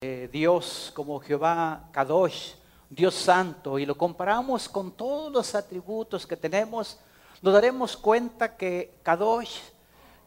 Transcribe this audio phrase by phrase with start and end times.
[0.00, 2.52] eh, Dios como Jehová Kadosh,
[2.88, 7.00] Dios Santo, y lo comparamos con todos los atributos que tenemos,
[7.42, 9.58] nos daremos cuenta que Kadosh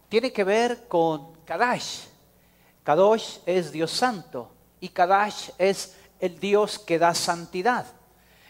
[0.09, 2.07] tiene que ver con Kadash.
[2.83, 7.85] Kadosh es Dios Santo y Kadash es el Dios que da santidad.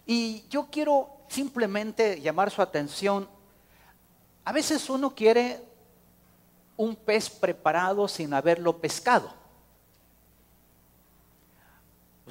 [0.07, 3.29] Y yo quiero simplemente llamar su atención.
[4.43, 5.63] A veces uno quiere
[6.77, 9.40] un pez preparado sin haberlo pescado.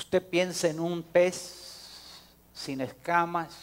[0.01, 2.23] Usted piensa en un pez
[2.55, 3.55] sin escamas,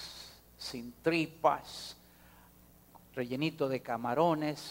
[0.56, 1.98] sin tripas,
[3.16, 4.62] rellenito de camarones,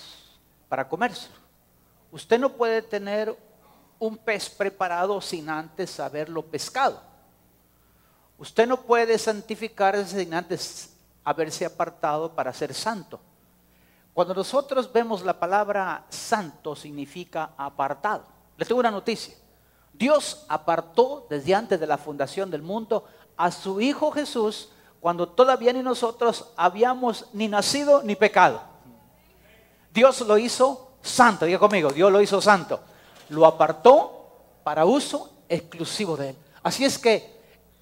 [0.68, 1.28] para comerse.
[2.12, 3.36] Usted no puede tener
[3.98, 7.02] un pez preparado sin antes haberlo pescado.
[8.38, 13.18] Usted no puede santificarse sin antes haberse apartado para ser santo.
[14.14, 18.24] Cuando nosotros vemos la palabra santo significa apartado.
[18.56, 19.34] Le tengo una noticia.
[19.98, 23.04] Dios apartó desde antes de la fundación del mundo
[23.36, 28.60] a su Hijo Jesús cuando todavía ni nosotros habíamos ni nacido ni pecado.
[29.92, 32.80] Dios lo hizo santo, diga conmigo, Dios lo hizo santo.
[33.30, 34.28] Lo apartó
[34.62, 36.36] para uso exclusivo de Él.
[36.62, 37.36] Así es que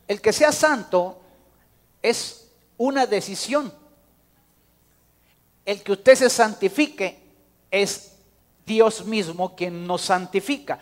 [0.06, 1.18] el que sea santo
[2.02, 3.72] es una decisión.
[5.64, 7.18] El que usted se santifique
[7.70, 8.13] es
[8.66, 10.78] Dios mismo quien nos santifica.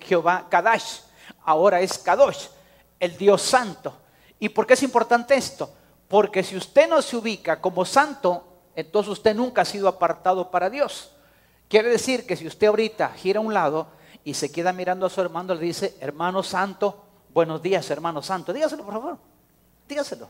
[0.00, 1.00] Jehová Kadash,
[1.44, 2.48] ahora es Kadosh,
[3.00, 3.96] el Dios santo.
[4.38, 5.72] ¿Y por qué es importante esto?
[6.08, 8.44] Porque si usted no se ubica como santo,
[8.74, 11.12] entonces usted nunca ha sido apartado para Dios.
[11.68, 13.86] Quiere decir que si usted ahorita gira a un lado
[14.24, 18.52] y se queda mirando a su hermano, le dice, hermano santo, buenos días, hermano santo.
[18.52, 19.18] Dígaselo, por favor.
[19.88, 20.28] Dígaselo.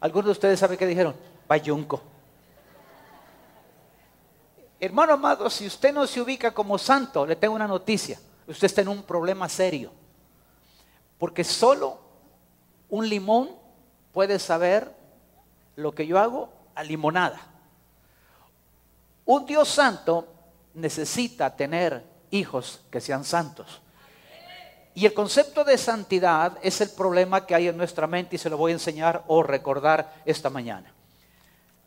[0.00, 1.14] Algunos de ustedes saben qué dijeron,
[1.46, 2.02] bayunco.
[4.82, 8.18] Hermano amado, si usted no se ubica como santo, le tengo una noticia.
[8.48, 9.92] Usted está en un problema serio.
[11.18, 12.00] Porque solo
[12.88, 13.50] un limón
[14.10, 14.92] puede saber
[15.76, 17.40] lo que yo hago a limonada.
[19.24, 20.26] Un Dios santo
[20.74, 23.82] necesita tener hijos que sean santos.
[24.96, 28.50] Y el concepto de santidad es el problema que hay en nuestra mente y se
[28.50, 30.92] lo voy a enseñar o recordar esta mañana.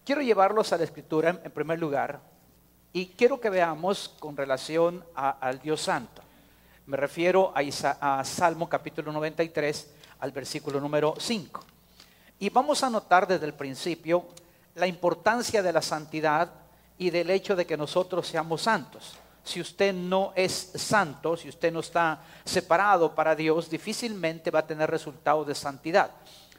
[0.05, 2.34] Quiero llevarlos a la escritura en primer lugar
[2.95, 6.21] y quiero que veamos con relación al Dios Santo.
[6.85, 9.89] Me refiero a, a Salmo capítulo 93
[10.19, 11.61] al versículo número 5.
[12.39, 14.25] Y vamos a notar desde el principio
[14.75, 16.49] la importancia de la santidad
[16.97, 19.17] y del hecho de que nosotros seamos santos.
[19.43, 24.67] Si usted no es santo, si usted no está separado para Dios, difícilmente va a
[24.67, 26.11] tener resultados de santidad.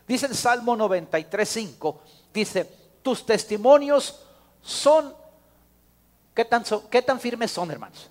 [0.06, 1.96] Dice el Salmo 93.5,
[2.34, 2.70] dice,
[3.02, 4.22] tus testimonios
[4.60, 5.24] son
[6.36, 8.10] ¿Qué tan, ¿Qué tan firmes son, hermanos?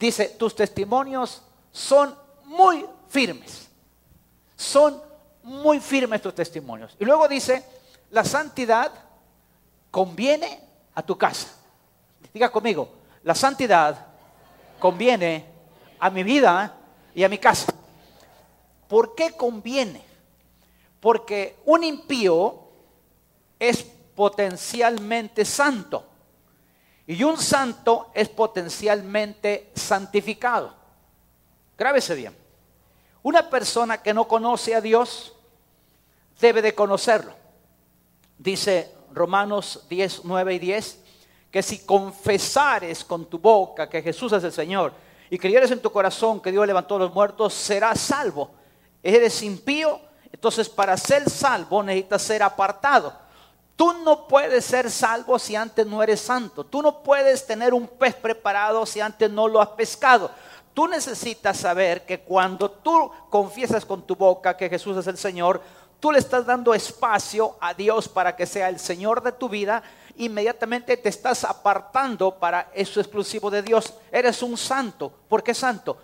[0.00, 3.68] Dice, tus testimonios son muy firmes.
[4.56, 5.00] Son
[5.44, 6.96] muy firmes tus testimonios.
[6.98, 7.64] Y luego dice,
[8.10, 8.90] la santidad
[9.92, 10.60] conviene
[10.92, 11.54] a tu casa.
[12.32, 12.88] Diga conmigo,
[13.22, 14.06] la santidad
[14.80, 15.46] conviene
[16.00, 16.74] a mi vida
[17.14, 17.72] y a mi casa.
[18.88, 20.02] ¿Por qué conviene?
[20.98, 22.58] Porque un impío
[23.60, 23.84] es
[24.16, 26.08] potencialmente santo.
[27.06, 30.74] Y un santo es potencialmente santificado.
[31.76, 32.36] Grábese bien.
[33.22, 35.34] Una persona que no conoce a Dios
[36.40, 37.32] debe de conocerlo.
[38.38, 40.98] Dice Romanos 10, 9 y 10,
[41.50, 44.92] que si confesares con tu boca que Jesús es el Señor
[45.30, 48.50] y creyeres en tu corazón que Dios levantó a los muertos, serás salvo.
[49.02, 50.00] Eres impío,
[50.32, 53.23] entonces para ser salvo necesitas ser apartado.
[53.76, 56.64] Tú no puedes ser salvo si antes no eres santo.
[56.64, 60.30] Tú no puedes tener un pez preparado si antes no lo has pescado.
[60.72, 65.60] Tú necesitas saber que cuando tú confiesas con tu boca que Jesús es el Señor,
[65.98, 69.82] tú le estás dando espacio a Dios para que sea el Señor de tu vida.
[70.16, 73.94] Inmediatamente te estás apartando para eso exclusivo de Dios.
[74.12, 75.12] Eres un santo.
[75.28, 75.98] ¿Por qué santo?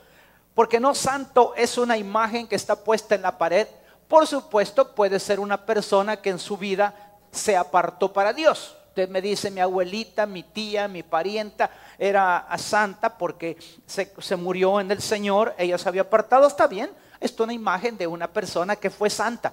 [0.55, 3.69] Porque no santo es una imagen que está puesta en la pared.
[4.09, 8.77] Por supuesto, puede ser una persona que en su vida se apartó para Dios.
[8.89, 13.57] Usted me dice, mi abuelita, mi tía, mi parienta era santa porque
[13.87, 16.91] se, se, murió en el Señor, ella se había apartado, está bien.
[17.21, 19.53] Esto es una imagen de una persona que fue santa.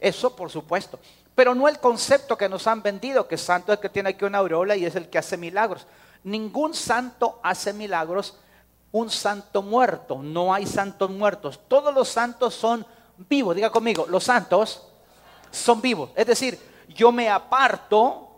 [0.00, 0.98] Eso por supuesto.
[1.34, 4.38] Pero no el concepto que nos han vendido, que santo es que tiene aquí una
[4.38, 5.86] aureola y es el que hace milagros.
[6.24, 8.36] Ningún santo hace milagros,
[8.90, 10.20] un santo muerto.
[10.22, 11.60] No hay santos muertos.
[11.68, 12.86] Todos los santos son
[13.28, 13.54] vivos.
[13.54, 14.88] Diga conmigo, los santos
[15.50, 16.10] son vivos.
[16.16, 18.28] Es decir, yo me aparto,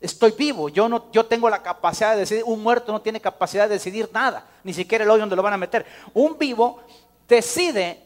[0.00, 3.68] estoy vivo, yo, no, yo tengo la capacidad de decidir, un muerto no tiene capacidad
[3.68, 5.86] de decidir nada, ni siquiera el hoyo donde lo van a meter.
[6.14, 6.80] Un vivo
[7.28, 8.02] decide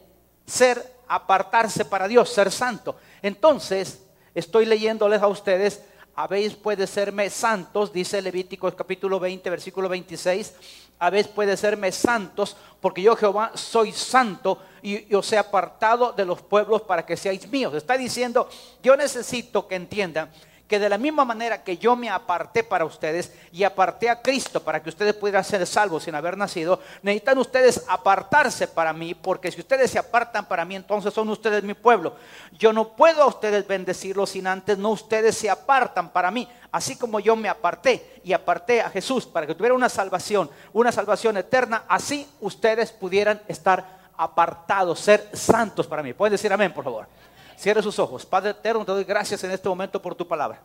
[0.47, 2.97] ser, apartarse para Dios, ser santo.
[3.23, 4.03] Entonces,
[4.35, 5.83] estoy leyéndoles a ustedes,
[6.23, 10.53] habéis puede serme santos, dice Levítico capítulo 20, versículo 26,
[10.99, 16.43] habéis puede serme santos, porque yo Jehová soy santo y os he apartado de los
[16.43, 17.73] pueblos para que seáis míos.
[17.73, 18.51] Está diciendo,
[18.83, 20.31] yo necesito que entiendan
[20.71, 24.63] que de la misma manera que yo me aparté para ustedes y aparté a Cristo
[24.63, 29.51] para que ustedes pudieran ser salvos sin haber nacido, necesitan ustedes apartarse para mí, porque
[29.51, 32.15] si ustedes se apartan para mí, entonces son ustedes mi pueblo.
[32.53, 36.95] Yo no puedo a ustedes bendecirlos sin antes, no ustedes se apartan para mí, así
[36.95, 41.37] como yo me aparté y aparté a Jesús para que tuviera una salvación, una salvación
[41.37, 46.13] eterna, así ustedes pudieran estar apartados, ser santos para mí.
[46.13, 47.09] Pueden decir amén, por favor.
[47.61, 48.25] Cierre sus ojos.
[48.25, 50.63] Padre eterno, te doy gracias en este momento por tu palabra.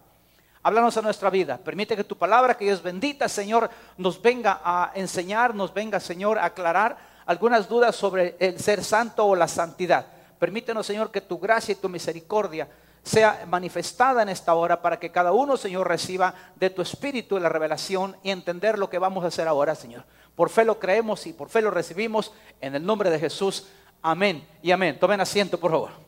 [0.64, 1.58] Háblanos a nuestra vida.
[1.58, 6.40] Permite que tu palabra, que es bendita, Señor, nos venga a enseñar, nos venga, Señor,
[6.40, 10.06] a aclarar algunas dudas sobre el ser santo o la santidad.
[10.40, 12.70] Permítenos, Señor, que tu gracia y tu misericordia
[13.04, 17.50] sea manifestada en esta hora para que cada uno, Señor, reciba de tu espíritu la
[17.50, 20.06] revelación y entender lo que vamos a hacer ahora, Señor.
[20.34, 22.32] Por fe lo creemos y por fe lo recibimos
[22.62, 23.68] en el nombre de Jesús.
[24.02, 24.98] Amén y amén.
[24.98, 26.05] Tomen asiento, por favor.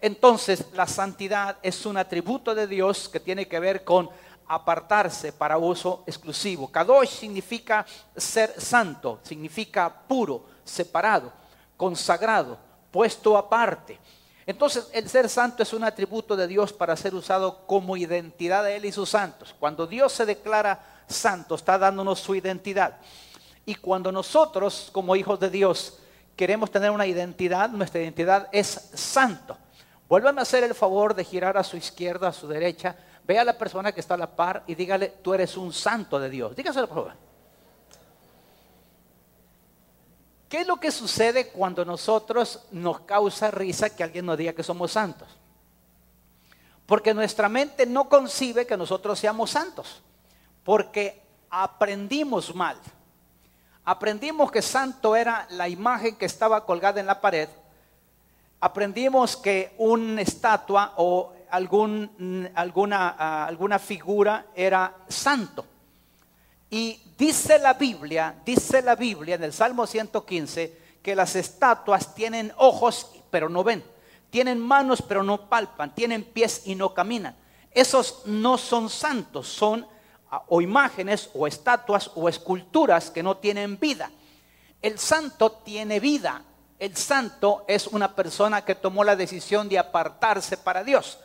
[0.00, 4.08] Entonces, la santidad es un atributo de Dios que tiene que ver con
[4.46, 6.70] apartarse para uso exclusivo.
[6.72, 7.86] Kadosh significa
[8.16, 11.32] ser santo, significa puro, separado,
[11.76, 12.58] consagrado,
[12.90, 13.98] puesto aparte.
[14.46, 18.76] Entonces, el ser santo es un atributo de Dios para ser usado como identidad de
[18.76, 19.54] Él y sus santos.
[19.60, 22.96] Cuando Dios se declara santo, está dándonos su identidad.
[23.64, 25.98] Y cuando nosotros, como hijos de Dios,
[26.34, 29.56] queremos tener una identidad, nuestra identidad es santo.
[30.10, 32.96] Vuelvan a hacer el favor de girar a su izquierda, a su derecha.
[33.24, 36.18] Ve a la persona que está a la par y dígale, tú eres un santo
[36.18, 36.56] de Dios.
[36.56, 37.12] Dígaselo, por favor.
[40.48, 44.64] ¿Qué es lo que sucede cuando nosotros nos causa risa que alguien nos diga que
[44.64, 45.28] somos santos?
[46.86, 50.02] Porque nuestra mente no concibe que nosotros seamos santos.
[50.64, 52.76] Porque aprendimos mal.
[53.84, 57.48] Aprendimos que santo era la imagen que estaba colgada en la pared
[58.60, 65.64] aprendimos que una estatua o algún, alguna, ah, alguna figura era santo.
[66.70, 72.52] Y dice la Biblia, dice la Biblia en el Salmo 115, que las estatuas tienen
[72.58, 73.82] ojos pero no ven,
[74.28, 77.36] tienen manos pero no palpan, tienen pies y no caminan.
[77.72, 79.86] Esos no son santos, son
[80.30, 84.10] ah, o imágenes o estatuas o esculturas que no tienen vida.
[84.82, 86.44] El santo tiene vida,
[86.80, 91.18] el santo es una persona que tomó la decisión de apartarse para Dios.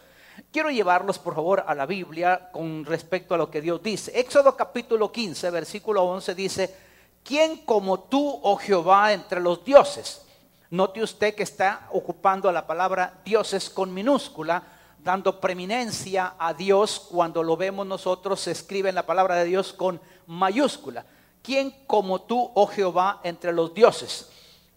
[0.51, 4.11] Quiero llevarlos, por favor, a la Biblia con respecto a lo que Dios dice.
[4.19, 6.75] Éxodo capítulo 15, versículo 11 dice,
[7.23, 10.25] ¿quién como tú, oh Jehová, entre los dioses?
[10.71, 14.61] Note usted que está ocupando la palabra dioses con minúscula,
[15.01, 19.71] dando preeminencia a Dios cuando lo vemos nosotros, se escribe en la palabra de Dios
[19.71, 21.05] con mayúscula.
[21.41, 24.31] ¿Quién como tú, oh Jehová, entre los dioses?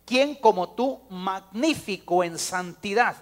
[0.08, 3.14] ¿Quién como tú, magnífico en santidad,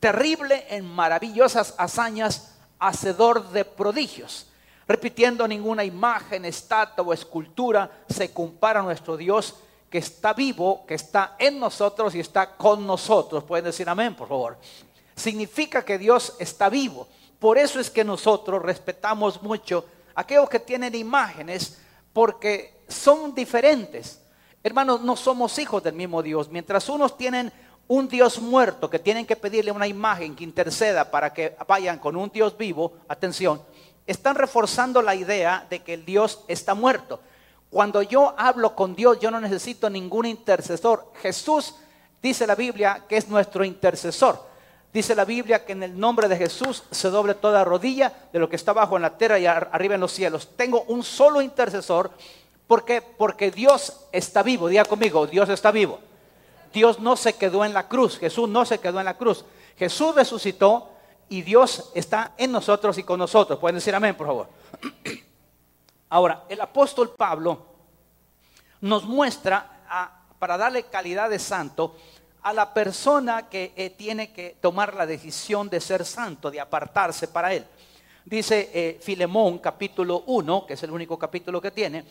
[0.00, 4.48] terrible en maravillosas hazañas, hacedor de prodigios?
[4.88, 9.54] Repitiendo ninguna imagen, estatua o escultura se compara a nuestro Dios
[9.88, 13.44] que está vivo, que está en nosotros y está con nosotros.
[13.44, 14.58] Pueden decir amén, por favor.
[15.14, 17.06] Significa que Dios está vivo.
[17.38, 19.84] Por eso es que nosotros respetamos mucho
[20.16, 21.78] aquellos que tienen imágenes
[22.12, 24.25] porque son diferentes.
[24.66, 26.48] Hermanos, no somos hijos del mismo Dios.
[26.50, 27.52] Mientras unos tienen
[27.86, 32.16] un Dios muerto que tienen que pedirle una imagen que interceda para que vayan con
[32.16, 33.62] un Dios vivo, atención,
[34.08, 37.20] están reforzando la idea de que el Dios está muerto.
[37.70, 41.12] Cuando yo hablo con Dios, yo no necesito ningún intercesor.
[41.22, 41.76] Jesús
[42.20, 44.44] dice la Biblia que es nuestro intercesor.
[44.92, 48.48] Dice la Biblia que en el nombre de Jesús se doble toda rodilla de lo
[48.48, 50.56] que está abajo en la tierra y arriba en los cielos.
[50.56, 52.10] Tengo un solo intercesor
[52.66, 53.00] ¿Por qué?
[53.00, 54.68] Porque Dios está vivo.
[54.68, 56.00] Diga conmigo, Dios está vivo.
[56.72, 58.18] Dios no se quedó en la cruz.
[58.18, 59.44] Jesús no se quedó en la cruz.
[59.78, 60.90] Jesús resucitó
[61.28, 63.58] y Dios está en nosotros y con nosotros.
[63.58, 64.48] Pueden decir amén, por favor.
[66.08, 67.66] Ahora, el apóstol Pablo
[68.80, 69.72] nos muestra,
[70.38, 71.96] para darle calidad de santo,
[72.42, 77.26] a la persona que eh, tiene que tomar la decisión de ser santo, de apartarse
[77.26, 77.66] para él.
[78.24, 82.04] Dice eh, Filemón capítulo 1, que es el único capítulo que tiene,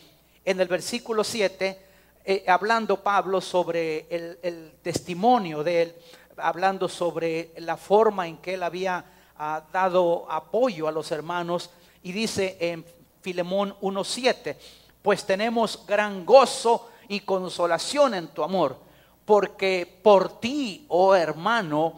[0.46, 1.82] en el versículo 7,
[2.24, 5.96] eh, hablando Pablo sobre el, testimonio de él,
[6.38, 9.04] hablando sobre la forma en que él había
[9.38, 11.72] ah, dado apoyo a los hermanos
[12.04, 12.86] y dice en
[13.22, 14.56] Filemón 1.7,
[15.02, 18.78] pues tenemos gran gozo y consolación en tu amor,
[19.26, 21.96] porque por ti, oh hermano,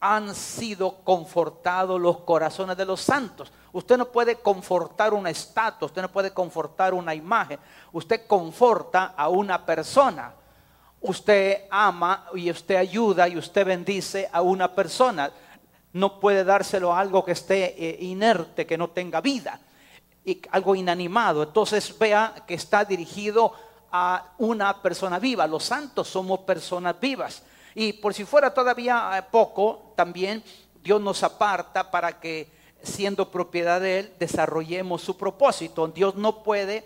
[0.00, 3.50] han sido confortados los corazones de los santos.
[3.76, 7.58] Usted no puede confortar una estatua, usted no puede confortar una imagen,
[7.92, 10.32] usted conforta a una persona.
[11.02, 15.30] Usted ama y usted ayuda y usted bendice a una persona.
[15.92, 19.60] No puede dárselo a algo que esté eh, inerte, que no tenga vida,
[20.24, 21.42] y algo inanimado.
[21.42, 23.52] Entonces vea que está dirigido
[23.92, 25.46] a una persona viva.
[25.46, 27.42] Los santos somos personas vivas.
[27.74, 30.42] Y por si fuera todavía eh, poco, también
[30.82, 35.88] Dios nos aparta para que siendo propiedad de Él, desarrollemos su propósito.
[35.88, 36.84] Dios no puede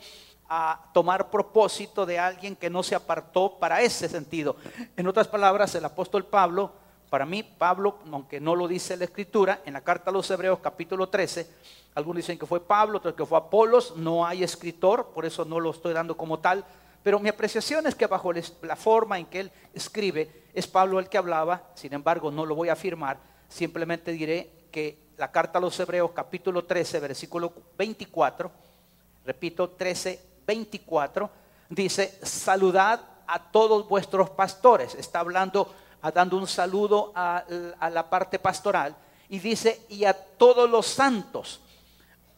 [0.48, 4.56] ah, tomar propósito de alguien que no se apartó para ese sentido.
[4.96, 6.72] En otras palabras, el apóstol Pablo,
[7.10, 10.60] para mí, Pablo, aunque no lo dice la escritura, en la carta a los Hebreos
[10.60, 11.50] capítulo 13,
[11.94, 15.58] algunos dicen que fue Pablo, otros que fue Apolos, no hay escritor, por eso no
[15.58, 16.64] lo estoy dando como tal,
[17.02, 21.08] pero mi apreciación es que bajo la forma en que él escribe, es Pablo el
[21.08, 23.18] que hablaba, sin embargo no lo voy a afirmar,
[23.48, 28.50] simplemente diré que la carta a los Hebreos capítulo 13, versículo 24,
[29.24, 31.30] repito, 13, 24,
[31.68, 35.74] dice, saludad a todos vuestros pastores, está hablando,
[36.14, 37.44] dando un saludo a,
[37.78, 38.96] a la parte pastoral,
[39.28, 41.60] y dice, y a todos los santos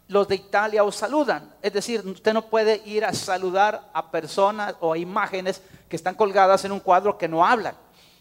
[0.08, 1.54] los de Italia os saludan.
[1.62, 6.14] Es decir, usted no puede ir a saludar a personas o a imágenes que están
[6.14, 7.74] colgadas en un cuadro que no hablan.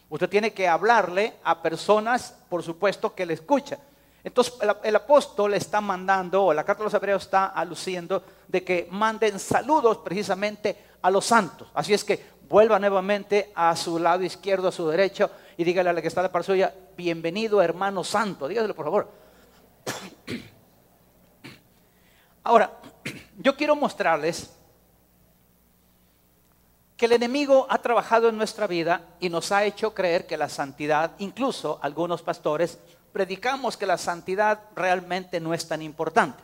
[0.09, 3.79] Usted tiene que hablarle a personas, por supuesto, que le escuchan.
[4.23, 8.87] Entonces el, apóstol está mandando, o la carta de los hebreos está aluciendo de que
[8.91, 11.67] manden saludos precisamente a los santos.
[11.73, 15.93] Así es que vuelva nuevamente a su lado izquierdo, a su derecho, y dígale a
[15.93, 18.47] la que está de par suya, bienvenido hermano santo.
[18.47, 19.11] Dígaselo por favor.
[22.43, 22.71] Ahora,
[23.37, 24.55] yo quiero mostrarles
[26.95, 30.47] que el enemigo ha trabajado en nuestra vida y nos ha hecho creer que la
[30.47, 32.77] santidad, incluso algunos pastores,
[33.11, 36.43] predicamos que la santidad realmente no es tan importante.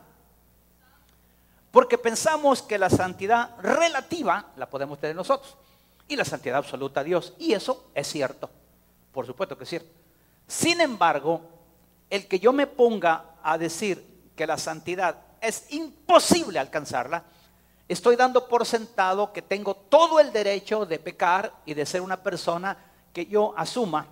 [1.71, 5.57] Porque pensamos que la santidad relativa la podemos tener nosotros
[6.07, 7.33] y la santidad absoluta a Dios.
[7.37, 8.49] Y eso es cierto,
[9.11, 9.89] por supuesto que es cierto.
[10.47, 11.41] Sin embargo,
[12.09, 17.23] el que yo me ponga a decir que la santidad es imposible alcanzarla,
[17.87, 22.23] estoy dando por sentado que tengo todo el derecho de pecar y de ser una
[22.23, 22.77] persona
[23.13, 24.07] que yo asuma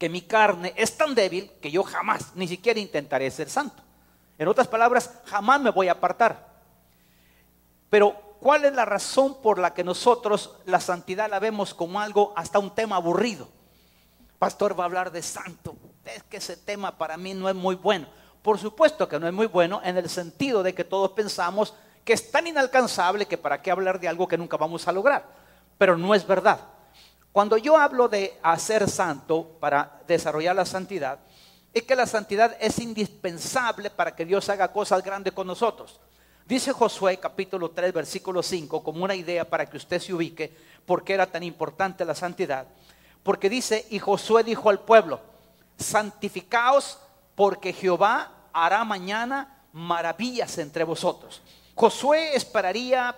[0.00, 3.82] que mi carne es tan débil que yo jamás, ni siquiera intentaré ser santo.
[4.38, 6.48] En otras palabras, jamás me voy a apartar.
[7.90, 12.32] Pero, ¿cuál es la razón por la que nosotros la santidad la vemos como algo,
[12.34, 13.46] hasta un tema aburrido?
[14.38, 15.76] Pastor va a hablar de santo.
[16.06, 18.06] Es que ese tema para mí no es muy bueno.
[18.40, 21.74] Por supuesto que no es muy bueno en el sentido de que todos pensamos
[22.06, 25.26] que es tan inalcanzable que para qué hablar de algo que nunca vamos a lograr.
[25.76, 26.58] Pero no es verdad.
[27.32, 31.20] Cuando yo hablo de hacer santo para desarrollar la santidad,
[31.72, 36.00] es que la santidad es indispensable para que Dios haga cosas grandes con nosotros.
[36.44, 40.52] Dice Josué capítulo 3 versículo 5 como una idea para que usted se ubique
[40.84, 42.66] por qué era tan importante la santidad.
[43.22, 45.20] Porque dice, y Josué dijo al pueblo,
[45.76, 46.98] santificaos
[47.36, 51.40] porque Jehová hará mañana maravillas entre vosotros.
[51.76, 53.14] Josué esperaría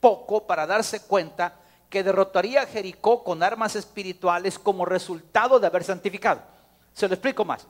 [0.00, 1.54] poco para darse cuenta
[1.88, 6.42] que derrotaría a Jericó con armas espirituales como resultado de haber santificado.
[6.92, 7.66] Se lo explico más.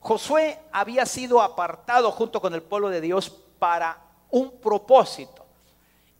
[0.00, 3.98] Josué había sido apartado junto con el pueblo de Dios para
[4.30, 5.44] un propósito.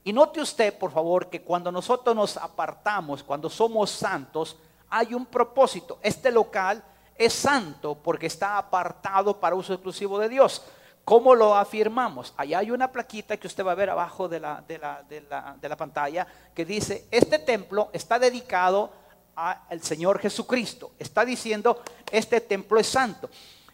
[0.04, 4.56] Y note usted, por favor, que cuando nosotros nos apartamos, cuando somos santos,
[4.88, 5.98] hay un propósito.
[6.00, 6.82] Este local
[7.16, 10.62] es santo porque está apartado para uso exclusivo de Dios.
[11.06, 12.34] ¿Cómo lo afirmamos?
[12.36, 16.26] Allá hay una plaquita que usted va a ver abajo de la, de la, pantalla
[16.52, 18.90] que dice, este templo está dedicado
[19.36, 20.90] al Señor Jesucristo.
[20.98, 23.30] Está diciendo, este templo es santo.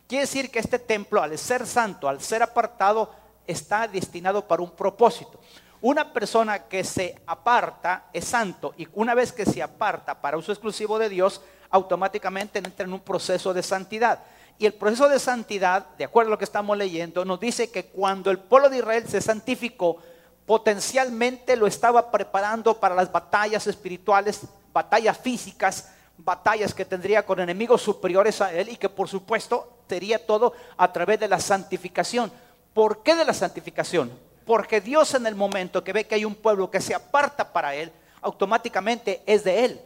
[0.07, 3.11] Quiere decir que este templo, al ser santo, al ser apartado,
[3.47, 5.41] está destinado para un propósito.
[5.81, 10.53] Una persona que se aparta es santo y una vez que se aparta para uso
[10.53, 14.23] exclusivo de Dios, automáticamente entra en un proceso de santidad.
[14.59, 17.87] Y el proceso de santidad, de acuerdo a lo que estamos leyendo, nos dice que
[17.87, 19.99] cuando el pueblo de Israel se santificó,
[20.47, 24.43] potencialmente lo estaba preparando para las batallas espirituales,
[24.73, 30.25] batallas físicas, batallas que tendría con enemigos superiores a él y que por supuesto sería
[30.25, 32.33] todo a través de la santificación.
[32.73, 34.11] ¿Por qué de la santificación?
[34.47, 37.75] Porque Dios en el momento que ve que hay un pueblo que se aparta para
[37.75, 39.81] él, automáticamente es de él.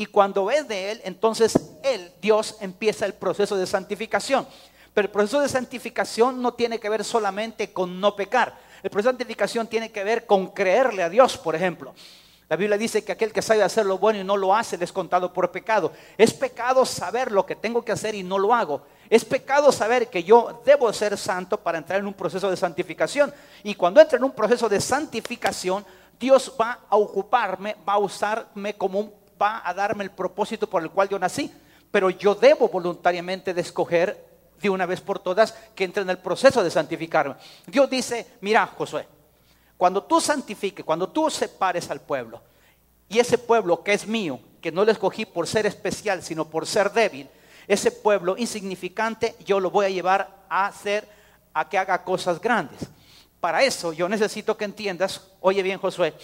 [0.00, 4.46] Y cuando es de Él, entonces Él, Dios, empieza el proceso de santificación.
[4.94, 8.58] Pero el proceso de santificación no tiene que ver solamente con no pecar.
[8.82, 11.92] El proceso de santificación tiene que ver con creerle a Dios, por ejemplo.
[12.48, 14.90] La Biblia dice que aquel que sabe hacer lo bueno y no lo hace, es
[14.90, 15.92] contado por pecado.
[16.16, 18.80] Es pecado saber lo que tengo que hacer y no lo hago.
[19.10, 23.34] Es pecado saber que yo debo ser santo para entrar en un proceso de santificación.
[23.64, 25.84] Y cuando entre en un proceso de santificación,
[26.18, 30.82] Dios va a ocuparme, va a usarme como un, va a darme el propósito por
[30.82, 31.52] el cual yo nací.
[31.90, 34.30] Pero yo debo voluntariamente de escoger
[34.60, 37.36] de una vez por todas que entre en el proceso de santificarme.
[37.66, 39.06] Dios dice, mira Josué,
[39.76, 42.42] cuando tú santifiques, cuando tú separes al pueblo,
[43.08, 46.66] y ese pueblo que es mío, que no lo escogí por ser especial, sino por
[46.66, 47.28] ser débil,
[47.66, 51.08] ese pueblo insignificante yo lo voy a llevar a hacer,
[51.52, 52.80] a que haga cosas grandes.
[53.40, 56.14] Para eso yo necesito que entiendas, oye bien Josué,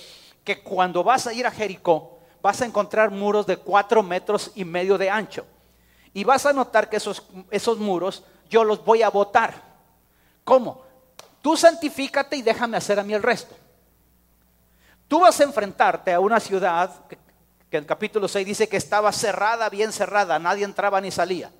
[0.44, 4.64] que cuando vas a ir a Jericó, vas a encontrar muros de cuatro metros y
[4.64, 5.46] medio de ancho.
[6.12, 9.54] Y vas a notar que esos, esos muros yo los voy a botar.
[10.44, 10.82] ¿Cómo?
[11.42, 13.54] Tú santifícate y déjame hacer a mí el resto.
[15.08, 17.18] Tú vas a enfrentarte a una ciudad que,
[17.76, 21.50] en capítulo 6 dice que estaba cerrada, bien cerrada, nadie entraba ni salía.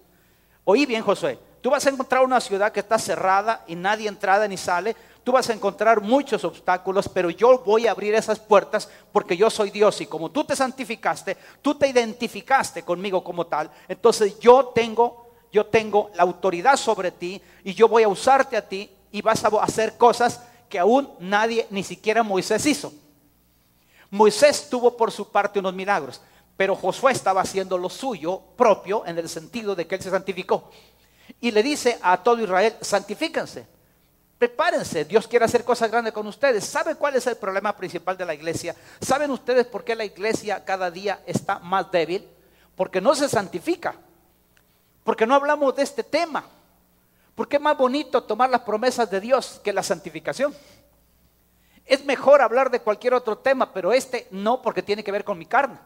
[0.65, 4.49] Oí bien, Josué, tú vas a encontrar una ciudad que está cerrada y nadie entrada
[4.49, 4.97] ni sale.
[5.27, 9.51] Tú vas a encontrar muchos obstáculos, pero yo voy a abrir esas puertas porque yo
[9.51, 14.67] soy Dios y como tú te santificaste, tú te identificaste conmigo como tal, entonces yo
[14.67, 19.21] tengo yo tengo la autoridad sobre ti y yo voy a usarte a ti y
[19.21, 22.93] vas a hacer cosas que aún nadie, ni siquiera Moisés hizo.
[24.11, 26.21] Moisés tuvo por su parte unos milagros,
[26.57, 30.71] pero Josué estaba haciendo lo suyo propio en el sentido de que él se santificó.
[31.41, 33.75] Y le dice a todo Israel, santifíquense,
[34.39, 36.65] prepárense, Dios quiere hacer cosas grandes con ustedes.
[36.65, 38.75] ¿Sabe cuál es el problema principal de la iglesia?
[39.01, 42.29] ¿Saben ustedes por qué la iglesia cada día está más débil?
[42.75, 43.95] Porque no se santifica,
[45.05, 46.45] porque no hablamos de este tema.
[47.35, 50.55] Porque es más bonito tomar las promesas de Dios que la santificación.
[51.85, 55.39] Es mejor hablar de cualquier otro tema, pero este no porque tiene que ver con
[55.39, 55.79] mi carne.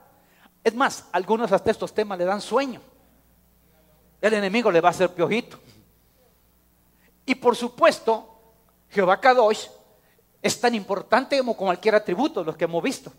[0.62, 2.80] Es más, algunos hasta estos temas le dan sueño.
[4.20, 5.58] El enemigo le va a hacer piojito.
[7.26, 8.39] Y por supuesto,
[8.90, 9.68] Jehová Kadosh
[10.42, 13.12] es tan importante como cualquier atributo, los que hemos visto.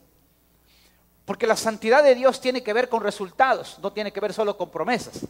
[1.25, 4.57] Porque la santidad de Dios tiene que ver con resultados, no tiene que ver solo
[4.57, 5.25] con promesas.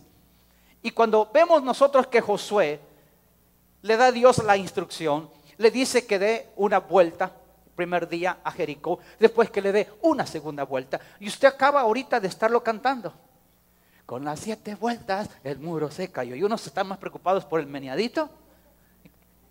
[0.81, 2.79] Y cuando vemos nosotros que Josué
[3.83, 7.31] le da Dios la instrucción, le dice que dé una vuelta
[7.75, 10.99] primer día a Jericó, después que le dé una segunda vuelta.
[11.19, 13.13] Y usted acaba ahorita de estarlo cantando.
[14.05, 16.35] Con las siete vueltas el muro se cayó.
[16.35, 18.29] Y unos están más preocupados por el meneadito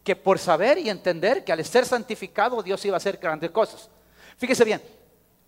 [0.05, 3.89] que por saber y entender que al ser santificado Dios iba a hacer grandes cosas.
[4.37, 4.83] Fíjese bien,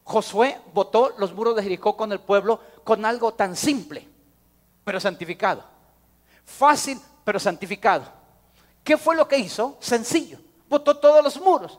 [0.04, 4.06] Josué votó los muros de Jericó con el pueblo con algo tan simple,
[4.84, 5.64] pero santificado.
[6.44, 8.04] Fácil, pero santificado.
[8.82, 9.76] ¿Qué fue lo que hizo?
[9.80, 10.38] Sencillo.
[10.68, 11.78] Botó todos los muros.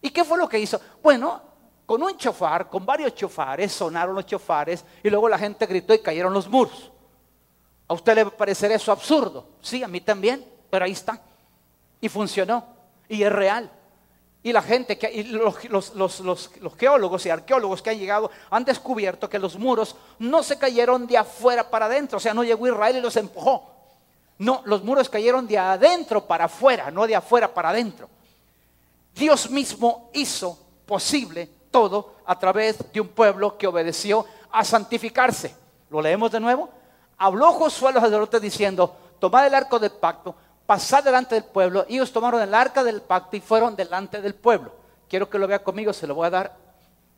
[0.00, 0.80] ¿Y qué fue lo que hizo?
[1.02, 1.42] Bueno,
[1.84, 5.98] con un chofar, con varios chofares, sonaron los chofares y luego la gente gritó y
[5.98, 6.90] cayeron los muros.
[7.86, 9.48] ¿A usted le parecerá eso absurdo?
[9.60, 11.20] Sí, a mí también, pero ahí está.
[12.00, 12.64] Y funcionó.
[13.08, 13.70] Y es real.
[14.42, 19.28] Y la gente, que, y los, los, geólogos y arqueólogos que han llegado han descubierto
[19.28, 22.16] que los muros no se cayeron de afuera para adentro.
[22.16, 23.70] O sea, no llegó Israel y los empujó.
[24.38, 28.08] No, los muros cayeron de adentro para afuera, no de afuera para adentro.
[29.14, 35.54] Dios mismo hizo posible todo a través de un pueblo que obedeció a santificarse.
[35.90, 36.70] ¿Lo leemos de nuevo?
[37.18, 40.34] Habló Josué a los sacerdotes diciendo, tomad el arco del pacto,
[40.70, 41.84] pasad delante del pueblo.
[41.88, 44.72] Ellos tomaron el arca del pacto y fueron delante del pueblo.
[45.08, 46.56] Quiero que lo vea conmigo, se lo voy a dar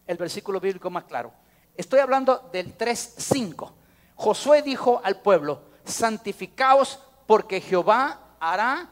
[0.07, 1.35] el versículo bíblico más claro.
[1.77, 3.71] Estoy hablando del 3.5.
[4.15, 8.89] Josué dijo al pueblo, santificaos porque Jehová hará,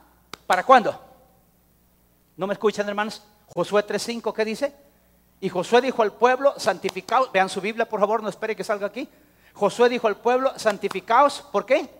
[0.46, 1.00] ¿para cuándo?
[2.36, 3.22] ¿No me escuchan hermanos?
[3.54, 4.74] Josué 3.5, ¿qué dice?
[5.40, 8.88] Y Josué dijo al pueblo, santificaos, vean su Biblia por favor, no espere que salga
[8.88, 9.08] aquí.
[9.54, 11.99] Josué dijo al pueblo, santificaos, ¿por qué?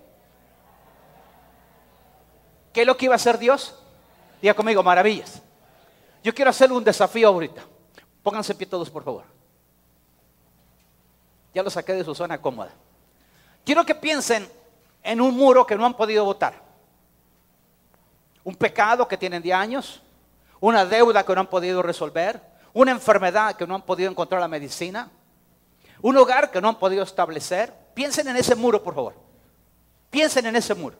[2.73, 3.75] ¿Qué es lo que iba a hacer Dios?
[4.41, 5.43] Diga conmigo, maravillas.
[6.23, 7.63] Yo quiero hacerle un desafío ahorita.
[8.23, 9.25] Pónganse pie todos, por favor.
[11.55, 12.73] Ya lo saqué de su zona cómoda.
[13.65, 14.49] Quiero que piensen
[15.03, 16.63] en un muro que no han podido votar.
[18.45, 20.03] Un pecado que tienen de años,
[20.61, 22.41] una deuda que no han podido resolver,
[22.73, 25.11] una enfermedad que no han podido encontrar la medicina,
[26.03, 27.75] un hogar que no han podido establecer.
[27.95, 29.15] Piensen en ese muro, por favor.
[30.11, 30.97] Piensen en ese muro.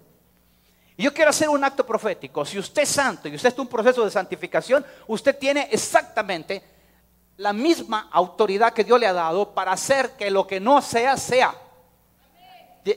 [1.01, 2.45] Yo quiero hacer un acto profético.
[2.45, 6.63] Si usted es santo y usted está en un proceso de santificación, usted tiene exactamente
[7.39, 11.17] la misma autoridad que Dios le ha dado para hacer que lo que no sea,
[11.17, 11.55] sea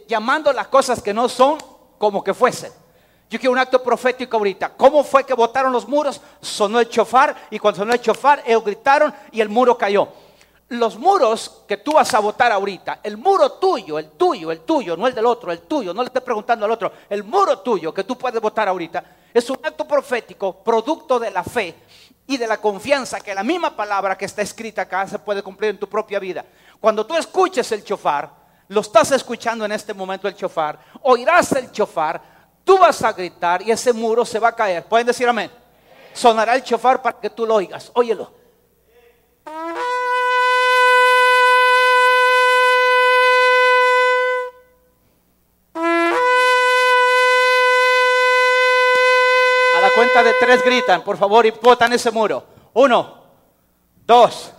[0.08, 1.58] llamando las cosas que no son
[1.98, 2.74] como que fuesen.
[3.30, 4.74] Yo quiero un acto profético ahorita.
[4.74, 6.20] ¿Cómo fue que botaron los muros?
[6.42, 10.10] Sonó el chofar y cuando sonó el chofar, ellos gritaron y el muro cayó.
[10.74, 14.98] Los muros que tú vas a votar ahorita, el muro tuyo, el tuyo, el tuyo,
[14.98, 17.94] no el del otro, el tuyo, no le estés preguntando al otro, el muro tuyo
[17.94, 21.76] que tú puedes votar ahorita, es un acto profético, producto de la fe
[22.26, 25.70] y de la confianza que la misma palabra que está escrita acá se puede cumplir
[25.70, 26.44] en tu propia vida.
[26.80, 28.32] Cuando tú escuches el chofar,
[28.70, 32.20] lo estás escuchando en este momento el chofar, oirás el chofar,
[32.64, 34.84] tú vas a gritar y ese muro se va a caer.
[34.86, 35.52] ¿Pueden decir amén?
[36.14, 37.92] Sonará el chofar para que tú lo oigas.
[37.94, 38.42] Óyelo.
[49.76, 52.45] A la de tres gritan, por favor, y botan ese muro.
[52.73, 53.23] Uno,
[54.06, 54.52] dos,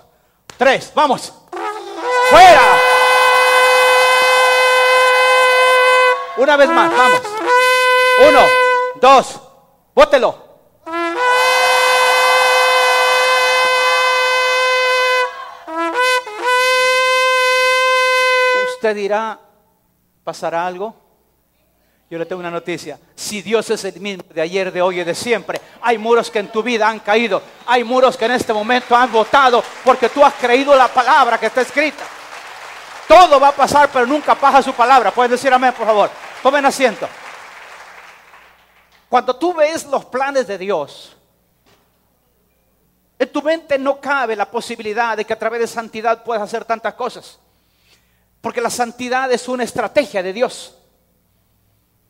[0.57, 1.33] tres, vamos.
[2.31, 2.63] ¡Fuera!
[6.39, 7.21] Una vez más, vamos.
[8.29, 8.41] Uno,
[8.97, 9.41] dos,
[9.95, 10.43] bótelo.
[18.75, 19.39] Usted dirá,
[20.25, 21.04] ¿pasará algo?
[22.15, 22.97] Yo le tengo una noticia.
[23.17, 26.39] Si Dios es el mismo de ayer, de hoy y de siempre, hay muros que
[26.39, 27.43] en tu vida han caído.
[27.67, 31.47] Hay muros que en este momento han votado porque tú has creído la palabra que
[31.47, 32.05] está escrita.
[33.09, 35.11] Todo va a pasar, pero nunca pasa su palabra.
[35.11, 36.09] Pueden decir amén, por favor.
[36.41, 37.09] Tomen asiento.
[39.09, 41.17] Cuando tú ves los planes de Dios,
[43.19, 46.65] en tu mente no cabe la posibilidad de que a través de santidad puedas hacer
[46.65, 47.41] tantas cosas.
[48.41, 50.77] Porque la santidad es una estrategia de Dios.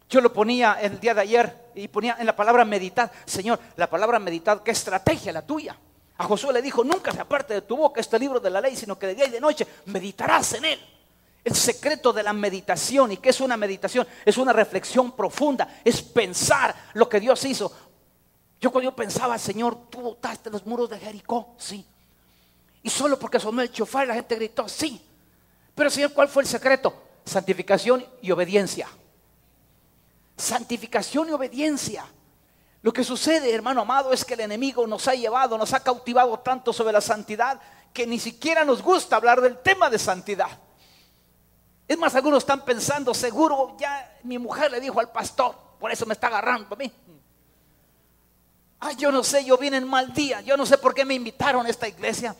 [0.08, 3.10] Yo lo ponía el día de ayer y ponía en la palabra meditar.
[3.24, 5.76] Señor, la palabra meditar, ¿qué estrategia la tuya?
[6.16, 8.76] A Josué le dijo, nunca se aparte de tu boca este libro de la ley,
[8.76, 10.80] sino que de día y de noche meditarás en él.
[11.42, 14.06] El secreto de la meditación, ¿y qué es una meditación?
[14.24, 17.70] Es una reflexión profunda, es pensar lo que Dios hizo.
[18.60, 21.84] Yo cuando yo pensaba, Señor, tú botaste los muros de Jericó, sí.
[22.82, 25.04] Y solo porque sonó el chofar la gente gritó, sí.
[25.74, 26.94] Pero Señor, ¿cuál fue el secreto?
[27.24, 28.88] Santificación y obediencia.
[30.36, 32.06] Santificación y obediencia.
[32.82, 36.38] Lo que sucede, hermano amado, es que el enemigo nos ha llevado, nos ha cautivado
[36.40, 37.60] tanto sobre la santidad
[37.94, 40.58] que ni siquiera nos gusta hablar del tema de santidad.
[41.86, 46.04] Es más, algunos están pensando, seguro ya mi mujer le dijo al pastor, por eso
[46.06, 46.92] me está agarrando a mí.
[48.80, 51.14] Ay, yo no sé, yo vine en mal día, yo no sé por qué me
[51.14, 52.36] invitaron a esta iglesia.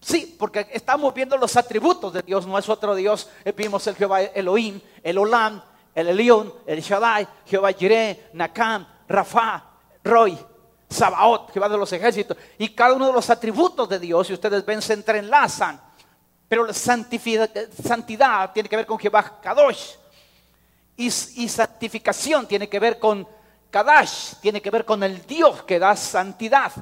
[0.00, 3.28] Sí, porque estamos viendo los atributos de Dios, no es otro Dios.
[3.44, 5.62] Eh, vimos el Jehová Elohim, el Olam,
[5.98, 9.64] el Elión, el Shaddai, Jehová Jireh, Nakam, Rafa,
[10.04, 10.38] Roy,
[10.88, 12.36] Sabaoth, Jehová de los ejércitos.
[12.56, 15.80] Y cada uno de los atributos de Dios, si ustedes ven, se entrelazan.
[16.48, 19.94] Pero la santidad tiene que ver con Jehová Kadosh.
[20.96, 23.26] Y, y santificación tiene que ver con
[23.70, 26.72] Kadash, tiene que ver con el Dios que da santidad.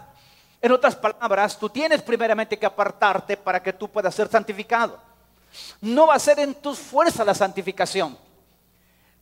[0.60, 4.98] En otras palabras, tú tienes primeramente que apartarte para que tú puedas ser santificado.
[5.80, 8.16] No va a ser en tus fuerzas la santificación,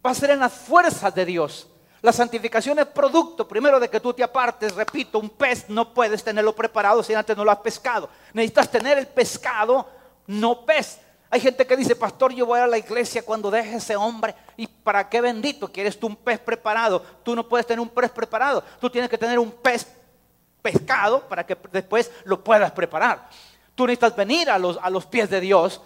[0.05, 1.69] va a ser en las fuerzas de Dios.
[2.03, 4.75] La santificación es producto primero de que tú te apartes.
[4.75, 8.11] Repito, un pez no puedes tenerlo preparado si antes no lo has pescado.
[8.35, 9.89] Necesitas tener el pescado,
[10.27, 11.01] no pez.
[11.31, 14.35] Hay gente que dice, pastor, yo voy a la iglesia cuando deje ese hombre.
[14.59, 17.01] ¿Y para qué bendito quieres tú un pez preparado?
[17.23, 18.63] Tú no puedes tener un pez preparado.
[18.79, 19.87] Tú tienes que tener un pez
[20.61, 23.31] pescado para que después lo puedas preparar.
[23.75, 25.81] Tú necesitas venir a los, a los pies de Dios.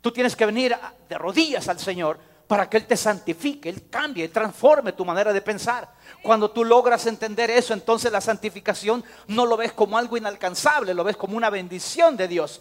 [0.00, 0.74] Tú tienes que venir
[1.06, 5.32] de rodillas al Señor para que Él te santifique, Él cambie, Él transforme tu manera
[5.32, 5.88] de pensar.
[6.22, 11.04] Cuando tú logras entender eso, entonces la santificación no lo ves como algo inalcanzable, lo
[11.04, 12.60] ves como una bendición de Dios.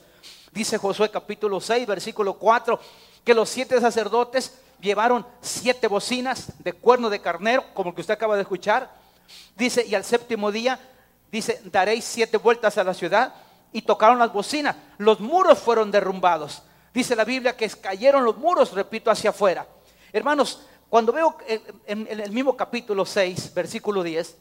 [0.51, 2.79] Dice Josué capítulo 6, versículo 4,
[3.23, 8.13] que los siete sacerdotes llevaron siete bocinas de cuerno de carnero, como el que usted
[8.13, 8.91] acaba de escuchar.
[9.55, 10.79] Dice, y al séptimo día
[11.31, 13.33] dice, daréis siete vueltas a la ciudad
[13.71, 14.75] y tocaron las bocinas.
[14.97, 16.61] Los muros fueron derrumbados.
[16.93, 19.65] Dice la Biblia que cayeron los muros, repito, hacia afuera.
[20.13, 21.35] Hermanos, cuando veo
[21.87, 24.37] en, el mismo capítulo 6, versículo 10,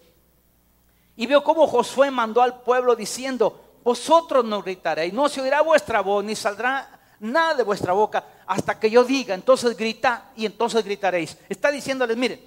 [1.17, 6.03] y veo cómo Josué mandó al pueblo diciendo, vosotros no gritaréis, no se oirá vuestra
[6.03, 10.85] voz, ni saldrá nada de vuestra boca hasta que yo diga, entonces grita y entonces
[10.85, 11.39] gritaréis.
[11.49, 12.41] Está diciéndoles, miren,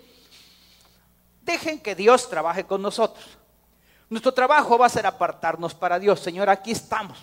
[1.42, 3.26] dejen que Dios trabaje con nosotros.
[4.08, 6.20] Nuestro trabajo va a ser apartarnos para Dios.
[6.20, 7.18] Señor, aquí estamos.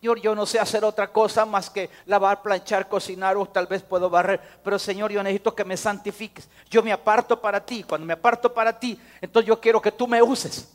[0.00, 3.82] Señor, yo no sé hacer otra cosa más que lavar, planchar, cocinar o tal vez
[3.82, 4.40] puedo barrer.
[4.62, 6.48] Pero Señor, yo necesito que me santifiques.
[6.68, 7.82] Yo me aparto para ti.
[7.82, 10.72] Cuando me aparto para ti, entonces yo quiero que tú me uses.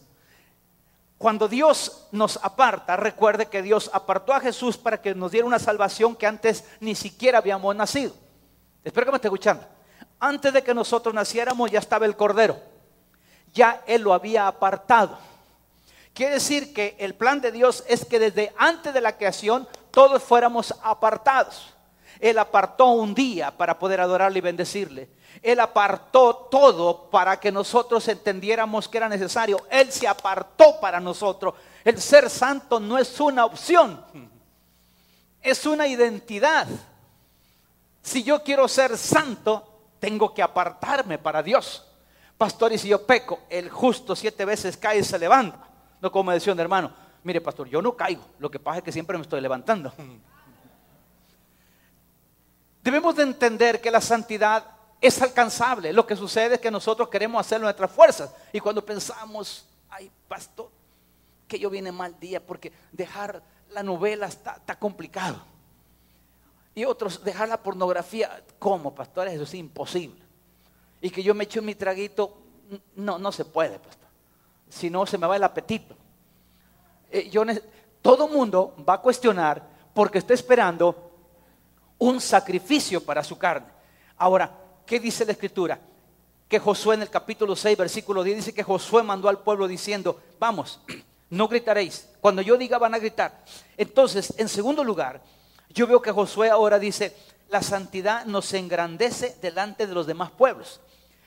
[1.20, 5.60] Cuando Dios nos aparta, recuerde que Dios apartó a Jesús para que nos diera una
[5.60, 8.14] salvación que antes ni siquiera habíamos nacido.
[8.84, 9.64] Espero que me esté escuchando.
[10.20, 12.60] Antes de que nosotros naciéramos ya estaba el Cordero.
[13.54, 15.20] Ya Él lo había apartado.
[16.14, 20.22] Quiere decir que el plan de Dios es que desde antes de la creación todos
[20.22, 21.74] fuéramos apartados.
[22.20, 25.10] Él apartó un día para poder adorarle y bendecirle.
[25.42, 29.66] Él apartó todo para que nosotros entendiéramos que era necesario.
[29.72, 31.56] Él se apartó para nosotros.
[31.84, 34.06] El ser santo no es una opción,
[35.42, 36.68] es una identidad.
[38.04, 39.68] Si yo quiero ser santo,
[40.00, 41.88] tengo que apartarme para Dios.
[42.38, 45.71] Pastor, y si yo peco, el justo siete veces cae y se levanta.
[46.02, 46.92] No como decía un hermano,
[47.24, 49.94] mire pastor, yo no caigo, lo que pasa es que siempre me estoy levantando.
[52.84, 54.66] Debemos de entender que la santidad
[55.00, 55.94] es alcanzable.
[55.94, 58.34] Lo que sucede es que nosotros queremos hacer nuestras fuerzas.
[58.52, 60.70] Y cuando pensamos, ay pastor,
[61.48, 65.42] que yo viene mal día porque dejar la novela está, complicado.
[66.74, 69.34] Y otros, dejar la pornografía, ¿cómo, pastores?
[69.34, 70.22] Eso es imposible.
[71.02, 72.38] Y que yo me eche mi traguito,
[72.96, 74.01] no, no se puede, pastor.
[74.72, 75.96] Si no, se me va el apetito.
[77.12, 77.44] Eh, yo,
[78.02, 79.62] todo mundo va a cuestionar
[79.94, 81.12] porque está esperando
[81.98, 83.68] un sacrificio para su carne.
[84.18, 84.50] Ahora,
[84.86, 85.78] ¿qué dice la escritura?
[86.48, 90.22] Que Josué en el capítulo 6, versículo 10 dice que Josué mandó al pueblo diciendo,
[90.40, 90.80] vamos,
[91.30, 92.10] no gritaréis.
[92.22, 93.44] Cuando yo diga van a gritar.
[93.76, 95.22] Entonces, en segundo lugar,
[95.70, 97.14] yo veo que Josué ahora dice,
[97.50, 100.80] la santidad nos engrandece delante de los demás pueblos.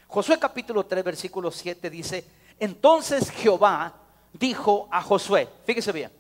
[0.08, 2.24] Josué capítulo 3, versículo 7 dice,
[2.58, 3.94] entonces Jehová
[4.32, 6.12] dijo a Josué, fíjese bien,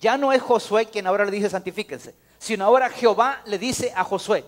[0.00, 4.04] ya no es Josué quien ahora le dice santifíquense, sino ahora Jehová le dice a
[4.04, 4.44] Josué,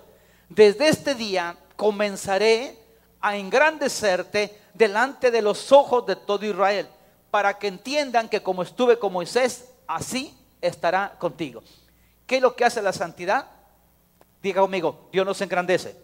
[0.49, 2.79] desde este día comenzaré
[3.21, 6.89] a engrandecerte delante de los ojos de todo Israel,
[7.31, 11.63] para que entiendan que como estuve con Moisés, así estará contigo.
[12.27, 13.47] ¿Qué es lo que hace la santidad?
[14.43, 15.97] Diga conmigo, Dios nos engrandece.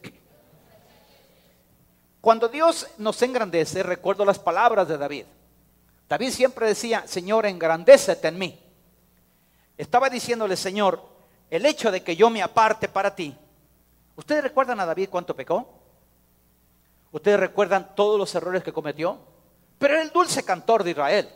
[2.24, 5.26] Cuando Dios nos engrandece, recuerdo las palabras de David.
[6.08, 8.58] David siempre decía, Señor, engrandécete en mí.
[9.76, 11.02] Estaba diciéndole, Señor,
[11.50, 13.36] el hecho de que yo me aparte para ti.
[14.16, 15.68] ¿Ustedes recuerdan a David cuánto pecó?
[17.12, 19.18] ¿Ustedes recuerdan todos los errores que cometió?
[19.78, 21.28] Pero era el dulce cantor de Israel.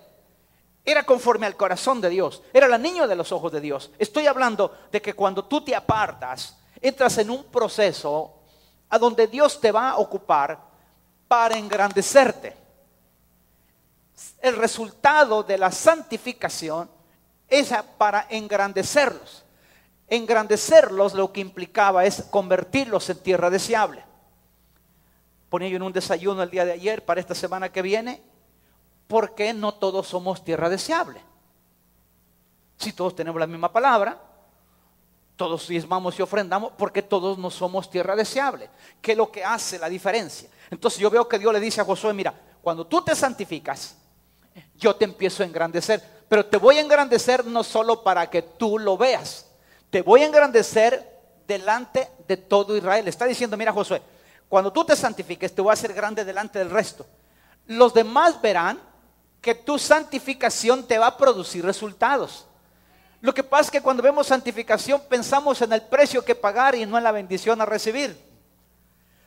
[0.87, 2.43] Era conforme al corazón de Dios.
[2.51, 3.91] Era el niño de los ojos de Dios.
[3.99, 8.37] Estoy hablando de que cuando tú te apartas, entras en un proceso
[8.89, 10.68] a donde Dios te va a ocupar
[11.29, 12.57] para engrandecerte.
[14.41, 16.91] El resultado de la santificación
[17.47, 19.45] es para engrandecerlos.
[20.09, 24.03] Engrandecerlos lo que implicaba es convertirlos en tierra deseable.
[25.51, 28.23] Ponía yo en un desayuno el día de ayer para esta semana que viene,
[29.07, 31.23] porque no todos somos tierra deseable.
[32.77, 34.21] Si todos tenemos la misma palabra,
[35.37, 38.69] todos diezmamos y ofrendamos, porque todos no somos tierra deseable.
[39.01, 40.49] ¿Qué es lo que hace la diferencia?
[40.71, 43.97] Entonces yo veo que Dios le dice a Josué, mira, cuando tú te santificas,
[44.77, 46.03] yo te empiezo a engrandecer.
[46.29, 49.47] Pero te voy a engrandecer no solo para que tú lo veas,
[49.91, 53.09] te voy a engrandecer delante de todo Israel.
[53.09, 54.03] Está diciendo, mira Josué,
[54.49, 57.07] cuando tú te santifiques, te voy a hacer grande delante del resto.
[57.67, 58.81] Los demás verán
[59.41, 62.47] que tu santificación te va a producir resultados.
[63.21, 66.87] Lo que pasa es que cuando vemos santificación pensamos en el precio que pagar y
[66.87, 68.28] no en la bendición a recibir.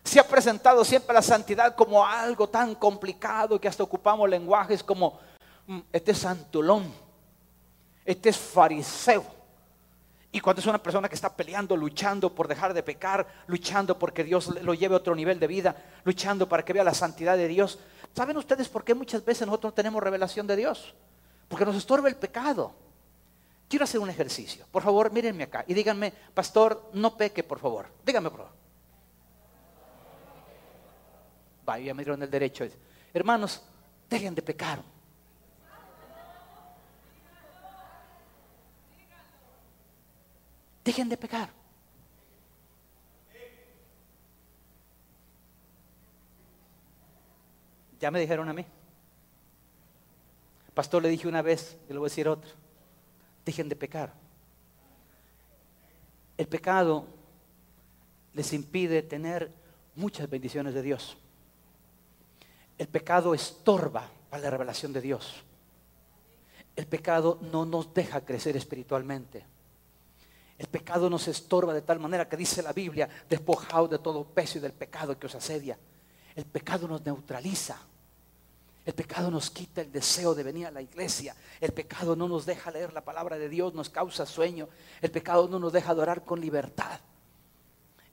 [0.03, 5.19] Se ha presentado siempre la santidad como algo tan complicado que hasta ocupamos lenguajes como
[5.67, 6.91] mm, este es santulón,
[8.05, 9.41] este es fariseo.
[10.33, 14.23] Y cuando es una persona que está peleando, luchando por dejar de pecar, luchando porque
[14.23, 17.49] Dios lo lleve a otro nivel de vida, luchando para que vea la santidad de
[17.49, 17.79] Dios.
[18.15, 20.93] ¿Saben ustedes por qué muchas veces nosotros tenemos revelación de Dios?
[21.49, 22.73] Porque nos estorba el pecado.
[23.67, 24.65] Quiero hacer un ejercicio.
[24.71, 27.87] Por favor, mírenme acá y díganme, pastor, no peque, por favor.
[28.05, 28.60] Díganme, por favor.
[31.65, 32.65] Vaya, me dieron el derecho.
[33.13, 33.61] Hermanos,
[34.09, 34.81] dejen de pecar.
[40.83, 41.49] Dejen de pecar.
[47.99, 48.65] Ya me dijeron a mí.
[50.73, 52.49] Pastor le dije una vez, y le voy a decir otra.
[53.45, 54.13] Dejen de pecar.
[56.37, 57.05] El pecado
[58.33, 59.51] les impide tener
[59.95, 61.17] muchas bendiciones de Dios.
[62.81, 65.35] El pecado estorba para la revelación de Dios.
[66.75, 69.45] El pecado no nos deja crecer espiritualmente.
[70.57, 74.57] El pecado nos estorba de tal manera que dice la Biblia, despojaos de todo peso
[74.57, 75.77] y del pecado que os asedia.
[76.35, 77.77] El pecado nos neutraliza.
[78.83, 81.35] El pecado nos quita el deseo de venir a la iglesia.
[81.59, 84.67] El pecado no nos deja leer la palabra de Dios, nos causa sueño.
[85.03, 86.99] El pecado no nos deja adorar con libertad.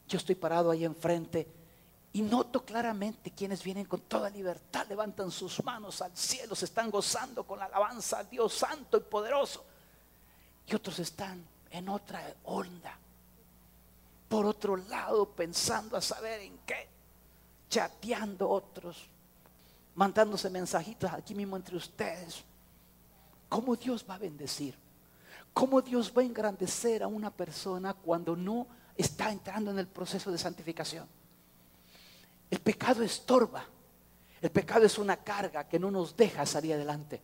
[0.07, 1.49] Yo estoy parado ahí enfrente
[2.13, 6.91] Y noto claramente quienes vienen con toda libertad, levantan sus manos al cielo, se están
[6.91, 9.65] gozando con la alabanza a Dios santo y poderoso.
[10.67, 12.97] Y otros están en otra onda.
[14.29, 16.89] Por otro lado, pensando a saber en qué.
[17.69, 19.07] Chateando otros.
[19.95, 22.45] Mandándose mensajitos aquí mismo entre ustedes.
[23.49, 24.75] ¿Cómo Dios va a bendecir?
[25.53, 28.67] ¿Cómo Dios va a engrandecer a una persona cuando no
[28.97, 31.09] está entrando en el proceso de santificación?
[32.51, 33.65] El pecado estorba.
[34.41, 37.21] El pecado es una carga que no nos deja salir adelante.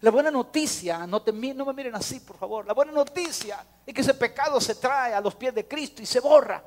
[0.00, 2.66] La buena noticia, no, me miren así, por favor.
[2.66, 6.06] La buena noticia es que ese pecado se trae a los pies de Cristo y
[6.06, 6.62] se borra.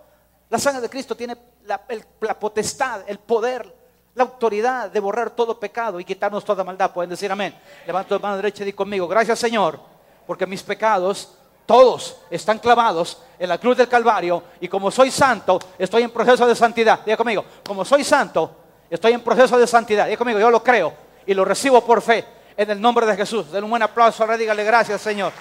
[0.50, 1.86] La sangre de Cristo tiene la,
[2.22, 3.72] la potestad, el poder,
[4.15, 6.91] la autoridad de borrar todo pecado y quitarnos toda maldad.
[6.91, 7.56] Pueden decir amén.
[7.86, 9.80] Levanta la mano derecha y di conmigo, gracias Señor,
[10.26, 11.38] porque mis pecados,
[11.70, 16.48] todos están clavados en la cruz del Calvario y como soy santo, estoy en proceso
[16.48, 17.02] de santidad.
[17.06, 18.56] Diga conmigo, como soy santo,
[18.90, 20.06] estoy en proceso de santidad.
[20.08, 20.92] Diga conmigo, yo lo creo
[21.28, 22.26] y lo recibo por fe
[22.58, 23.52] en el nombre de Jesús.
[23.52, 25.32] Den un buen aplauso, ahora dígale gracias, Señor.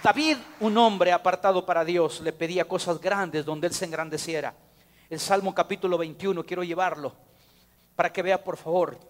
[0.00, 4.54] David, un hombre apartado para Dios, le pedía cosas grandes donde él se engrandeciera.
[5.08, 7.16] El Salmo capítulo 21, quiero llevarlo
[7.96, 9.09] para que vea, por favor.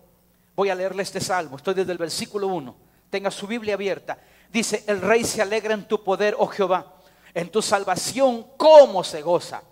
[0.60, 2.76] Voy a leerle este salmo, estoy desde el versículo 1.
[3.08, 4.18] Tenga su Biblia abierta.
[4.52, 6.96] Dice, el rey se alegra en tu poder, oh Jehová,
[7.32, 9.62] en tu salvación, ¿cómo se goza?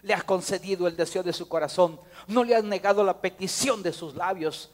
[0.00, 2.00] Le has concedido el deseo de su corazón.
[2.28, 4.70] No le has negado la petición de sus labios.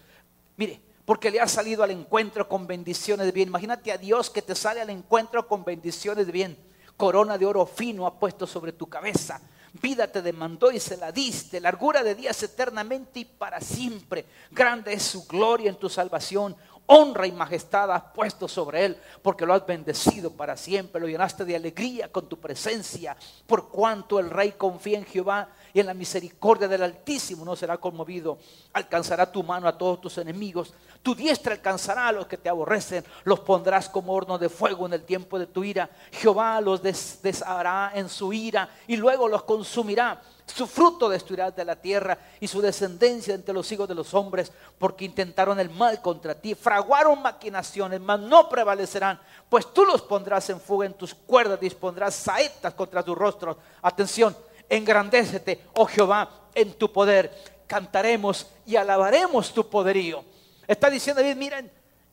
[0.56, 3.48] Mire, porque le has salido al encuentro con bendiciones de bien.
[3.48, 6.56] Imagínate a Dios que te sale al encuentro con bendiciones de bien.
[6.96, 9.40] Corona de oro fino ha puesto sobre tu cabeza.
[9.82, 11.60] Vida te demandó y se la diste.
[11.60, 14.24] Largura de días eternamente y para siempre.
[14.50, 16.56] Grande es su gloria en tu salvación
[16.86, 21.44] honra y majestad has puesto sobre él, porque lo has bendecido para siempre, lo llenaste
[21.44, 25.92] de alegría con tu presencia, por cuanto el rey confía en Jehová y en la
[25.92, 28.38] misericordia del Altísimo no será conmovido.
[28.72, 33.04] Alcanzará tu mano a todos tus enemigos, tu diestra alcanzará a los que te aborrecen,
[33.24, 35.90] los pondrás como horno de fuego en el tiempo de tu ira.
[36.12, 41.74] Jehová los deshará en su ira y luego los consumirá su fruto destruirás de la
[41.74, 46.34] tierra y su descendencia entre los hijos de los hombres, porque intentaron el mal contra
[46.34, 51.58] ti, fraguaron maquinaciones, mas no prevalecerán, pues tú los pondrás en fuga en tus cuerdas,
[51.58, 53.56] dispondrás saetas contra tus rostros.
[53.80, 54.36] Atención,
[54.68, 57.54] engrandécete, oh Jehová, en tu poder.
[57.66, 60.24] Cantaremos y alabaremos tu poderío.
[60.66, 61.70] Está diciendo David, miren,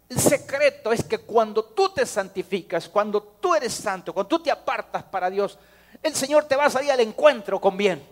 [0.10, 4.52] el secreto es que cuando tú te santificas, cuando tú eres santo, cuando tú te
[4.52, 5.58] apartas para Dios,
[6.04, 8.06] el Señor te va a salir al encuentro con bien.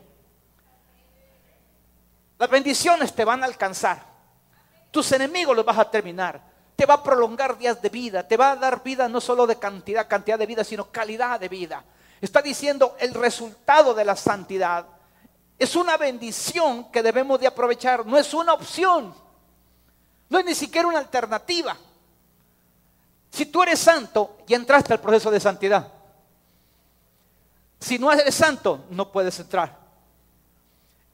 [2.37, 4.01] Las bendiciones te van a alcanzar.
[4.91, 6.41] Tus enemigos los vas a terminar.
[6.75, 8.25] Te va a prolongar días de vida.
[8.25, 11.49] Te va a dar vida no solo de cantidad, cantidad de vida, sino calidad de
[11.49, 11.83] vida.
[12.21, 14.85] Está diciendo el resultado de la santidad.
[15.57, 18.05] Es una bendición que debemos de aprovechar.
[18.05, 19.13] No es una opción.
[20.29, 21.75] No es ni siquiera una alternativa.
[23.31, 25.91] Si tú eres santo, ya entraste al proceso de santidad.
[27.79, 29.77] Si no eres santo, no puedes entrar.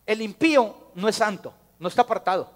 [0.06, 2.50] El impío no es santo, no está apartado.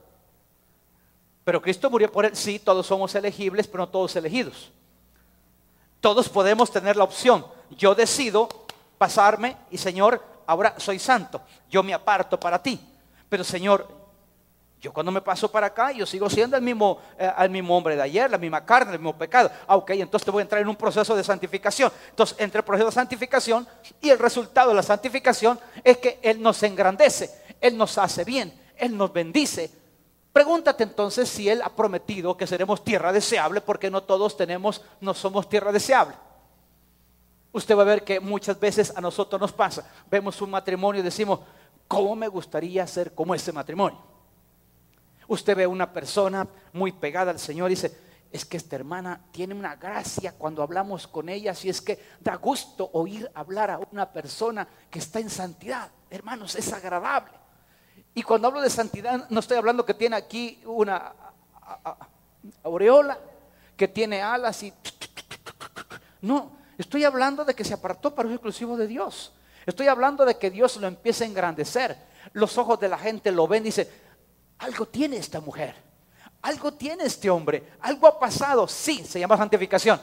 [1.44, 2.36] Pero Cristo murió por él.
[2.36, 4.72] Sí, todos somos elegibles, pero no todos elegidos.
[6.02, 7.46] Todos podemos tener la opción.
[7.72, 8.50] Yo decido
[8.98, 11.42] pasarme y Señor, ahora soy santo.
[11.70, 12.80] Yo me aparto para ti.
[13.30, 13.88] Pero Señor,
[14.82, 17.98] yo cuando me paso para acá, yo sigo siendo el mismo, eh, el mismo hombre
[17.98, 19.52] de ayer, la misma carne, el mismo pecado.
[19.68, 21.92] Ah, ok, entonces te voy a entrar en un proceso de santificación.
[22.10, 23.68] Entonces, entre el proceso de santificación
[24.00, 27.30] y el resultado de la santificación es que Él nos engrandece.
[27.60, 29.70] Él nos hace bien, Él nos bendice.
[30.32, 35.14] Pregúntate entonces si Él ha prometido que seremos tierra deseable, porque no todos tenemos, no
[35.14, 36.16] somos tierra deseable.
[37.52, 39.90] Usted va a ver que muchas veces a nosotros nos pasa.
[40.10, 41.40] Vemos un matrimonio y decimos,
[41.88, 44.00] ¿cómo me gustaría ser como ese matrimonio?
[45.28, 47.98] Usted ve una persona muy pegada al Señor y dice,
[48.32, 52.36] es que esta hermana tiene una gracia cuando hablamos con ella, si es que da
[52.36, 55.90] gusto oír hablar a una persona que está en santidad.
[56.12, 57.32] Hermanos, es agradable.
[58.14, 61.14] Y cuando hablo de santidad, no estoy hablando que tiene aquí una
[62.64, 63.18] aureola,
[63.76, 64.74] que tiene alas y...
[66.22, 69.34] No, estoy hablando de que se apartó para un exclusivo de Dios.
[69.66, 71.98] Estoy hablando de que Dios lo empieza a engrandecer.
[72.34, 73.88] Los ojos de la gente lo ven y dicen,
[74.58, 75.76] algo tiene esta mujer,
[76.42, 78.68] algo tiene este hombre, algo ha pasado.
[78.68, 80.00] Sí, se llama santificación.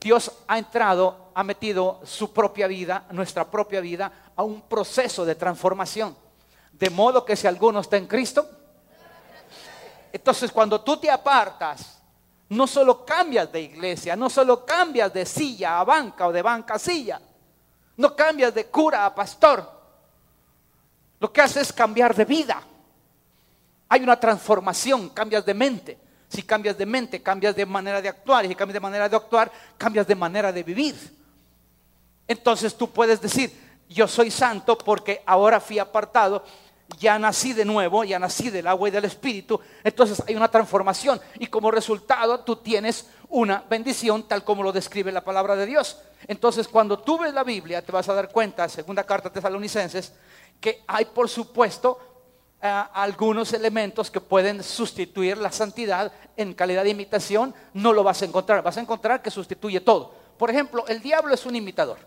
[0.00, 5.34] Dios ha entrado, ha metido su propia vida, nuestra propia vida, a un proceso de
[5.34, 6.16] transformación.
[6.78, 8.48] De modo que si alguno está en Cristo,
[10.12, 11.98] entonces cuando tú te apartas,
[12.50, 16.74] no solo cambias de iglesia, no solo cambias de silla a banca o de banca
[16.74, 17.20] a silla,
[17.96, 19.68] No cambias de cura a pastor.
[21.18, 22.62] Lo que hace es cambiar de vida.
[23.88, 25.98] Hay una transformación, cambias de mente.
[26.28, 28.44] Si cambias de mente, cambias de manera de actuar.
[28.44, 30.94] Y si cambias de manera de actuar, cambias de manera de vivir.
[32.28, 33.52] Entonces tú puedes decir,
[33.88, 36.44] yo soy santo porque ahora fui apartado,
[36.96, 39.60] ya nací de nuevo, ya nací del agua y del espíritu.
[39.84, 45.12] Entonces hay una transformación y como resultado tú tienes una bendición tal como lo describe
[45.12, 45.98] la palabra de Dios.
[46.26, 50.12] Entonces cuando tú ves la Biblia te vas a dar cuenta, segunda carta de Tesalonicenses,
[50.60, 51.98] que hay por supuesto
[52.60, 58.22] eh, algunos elementos que pueden sustituir la santidad en calidad de imitación, no lo vas
[58.22, 58.62] a encontrar.
[58.62, 60.12] Vas a encontrar que sustituye todo.
[60.36, 61.98] Por ejemplo, el diablo es un imitador.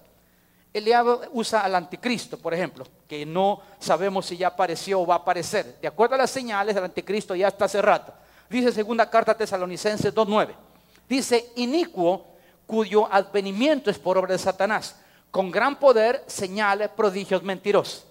[0.74, 5.16] El diablo usa al anticristo, por ejemplo, que no sabemos si ya apareció o va
[5.16, 5.78] a aparecer.
[5.82, 8.14] De acuerdo a las señales, el anticristo ya está hace rato.
[8.50, 10.54] Dice segunda carta a Tesalonicenses 2.9.
[11.10, 12.26] Dice, inicuo
[12.66, 14.96] cuyo advenimiento es por obra de Satanás,
[15.30, 18.06] con gran poder, señales, prodigios mentirosos.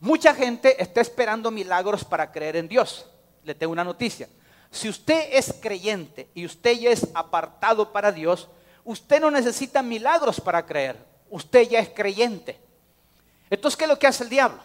[0.00, 3.06] Mucha gente está esperando milagros para creer en Dios.
[3.44, 4.30] Le tengo una noticia.
[4.70, 8.48] Si usted es creyente y usted ya es apartado para Dios,
[8.90, 10.96] usted no necesita milagros para creer.
[11.30, 12.58] Usted ya es creyente.
[13.48, 14.58] Entonces, ¿qué es lo que hace el diablo?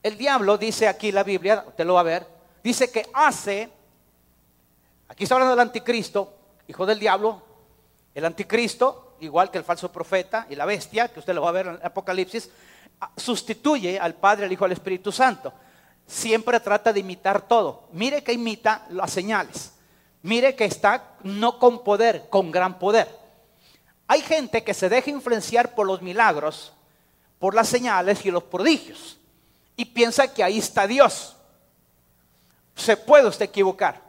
[0.00, 2.26] El diablo dice aquí la Biblia, usted lo va a ver,
[2.62, 3.68] dice que hace,
[5.08, 6.32] aquí está hablando del anticristo,
[6.68, 7.42] hijo del diablo,
[8.14, 11.52] el anticristo, igual que el falso profeta y la bestia, que usted lo va a
[11.52, 12.50] ver en el Apocalipsis,
[13.16, 15.52] sustituye al Padre, al Hijo, al Espíritu Santo.
[16.06, 17.88] Siempre trata de imitar todo.
[17.92, 19.72] Mire que imita las señales.
[20.22, 23.27] Mire que está no con poder, con gran poder.
[24.08, 26.72] Hay gente que se deja influenciar por los milagros,
[27.38, 29.18] por las señales y los prodigios.
[29.76, 31.36] Y piensa que ahí está Dios.
[32.74, 34.02] Se puede usted equivocar.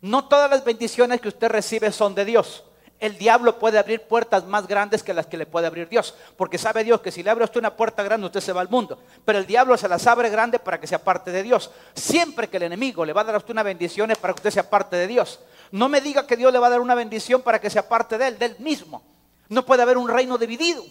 [0.00, 2.62] No todas las bendiciones que usted recibe son de Dios
[2.98, 6.14] el diablo puede abrir puertas más grandes que las que le puede abrir Dios.
[6.36, 8.70] Porque sabe Dios que si le abre usted una puerta grande, usted se va al
[8.70, 8.98] mundo.
[9.24, 11.70] Pero el diablo se las abre grande para que sea parte de Dios.
[11.94, 14.38] Siempre que el enemigo le va a dar a usted una bendición es para que
[14.38, 15.40] usted sea parte de Dios.
[15.72, 18.16] No me diga que Dios le va a dar una bendición para que sea parte
[18.16, 19.02] de él, de él mismo.
[19.48, 20.82] No puede haber un reino dividido.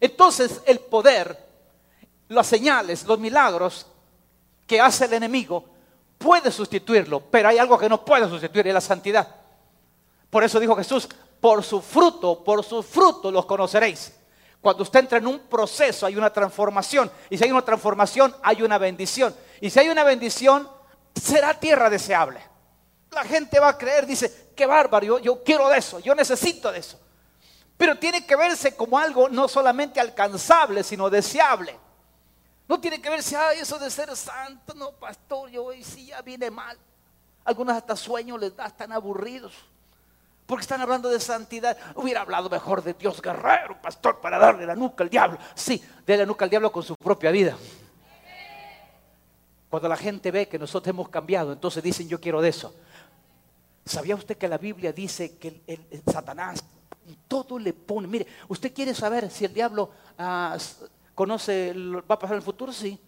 [0.00, 1.38] Entonces el poder,
[2.28, 3.86] las señales, los milagros
[4.66, 5.64] que hace el enemigo
[6.18, 7.20] puede sustituirlo.
[7.20, 9.47] Pero hay algo que no puede sustituir, es la santidad.
[10.30, 11.08] Por eso dijo Jesús,
[11.40, 14.12] por su fruto, por su fruto los conoceréis.
[14.60, 17.10] Cuando usted entra en un proceso hay una transformación.
[17.30, 19.34] Y si hay una transformación hay una bendición.
[19.60, 20.68] Y si hay una bendición,
[21.14, 22.40] será tierra deseable.
[23.10, 26.80] La gente va a creer, dice, qué bárbaro, yo, quiero de eso, yo necesito de
[26.80, 27.00] eso.
[27.76, 31.78] Pero tiene que verse como algo no solamente alcanzable, sino deseable.
[32.68, 36.20] No tiene que verse, ay, eso de ser santo, no, pastor, yo hoy sí ya
[36.20, 36.76] viene mal.
[37.44, 39.54] Algunos hasta sueños les da, están aburridos.
[40.48, 41.76] Porque están hablando de santidad.
[41.94, 45.36] Hubiera hablado mejor de Dios guerrero, pastor, para darle la nuca al diablo.
[45.54, 47.54] Sí, de la nuca al diablo con su propia vida.
[49.68, 52.74] Cuando la gente ve que nosotros hemos cambiado, entonces dicen yo quiero de eso.
[53.84, 56.64] ¿Sabía usted que la Biblia dice que el, Satanás
[57.28, 58.08] todo le pone?
[58.08, 60.56] Mire, ¿usted quiere saber si el diablo ah,
[61.14, 62.72] conoce, va a pasar en el futuro?
[62.72, 62.98] Sí.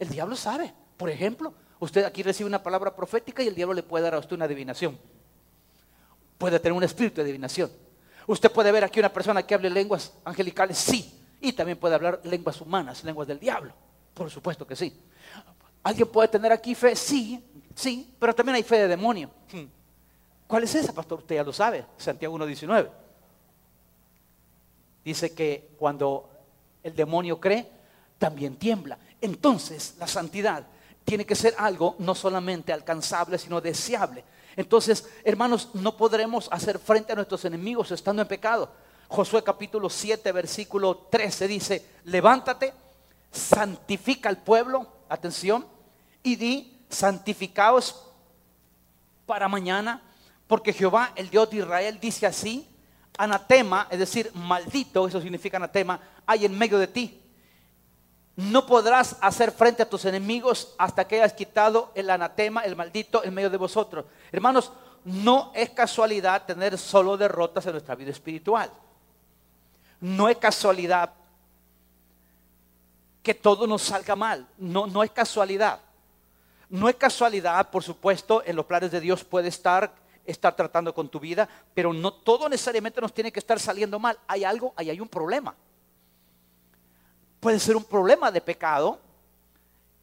[0.00, 0.74] El diablo sabe.
[0.96, 4.18] Por ejemplo, usted aquí recibe una palabra profética y el diablo le puede dar a
[4.18, 4.98] usted una adivinación
[6.38, 7.70] puede tener un espíritu de adivinación.
[8.26, 12.20] Usted puede ver aquí una persona que hable lenguas angelicales, sí, y también puede hablar
[12.24, 13.72] lenguas humanas, lenguas del diablo,
[14.14, 15.00] por supuesto que sí.
[15.82, 16.96] ¿Alguien puede tener aquí fe?
[16.96, 17.42] Sí,
[17.74, 19.30] sí, pero también hay fe de demonio.
[19.52, 19.66] Hmm.
[20.46, 21.20] ¿Cuál es esa, pastor?
[21.20, 22.90] Usted ya lo sabe, Santiago 1.19.
[25.04, 26.30] Dice que cuando
[26.82, 27.70] el demonio cree,
[28.18, 28.98] también tiembla.
[29.20, 30.66] Entonces, la santidad
[31.04, 34.24] tiene que ser algo no solamente alcanzable, sino deseable.
[34.56, 38.70] Entonces, hermanos, no podremos hacer frente a nuestros enemigos estando en pecado.
[39.08, 42.72] Josué capítulo 7, versículo 13 dice, levántate,
[43.30, 45.66] santifica al pueblo, atención,
[46.22, 48.02] y di, santificaos
[49.26, 50.02] para mañana,
[50.46, 52.66] porque Jehová, el Dios de Israel, dice así,
[53.18, 57.22] anatema, es decir, maldito, eso significa anatema, hay en medio de ti
[58.36, 63.24] no podrás hacer frente a tus enemigos hasta que hayas quitado el anatema, el maldito,
[63.24, 64.04] en medio de vosotros.
[64.30, 64.72] Hermanos,
[65.04, 68.70] no es casualidad tener solo derrotas en nuestra vida espiritual.
[70.00, 71.14] No es casualidad
[73.22, 74.46] que todo nos salga mal.
[74.58, 75.80] No, no es casualidad.
[76.68, 79.94] No es casualidad, por supuesto, en los planes de Dios puede estar,
[80.26, 84.18] estar tratando con tu vida, pero no todo necesariamente nos tiene que estar saliendo mal.
[84.26, 85.54] Hay algo, ahí hay un problema
[87.46, 88.98] puede ser un problema de pecado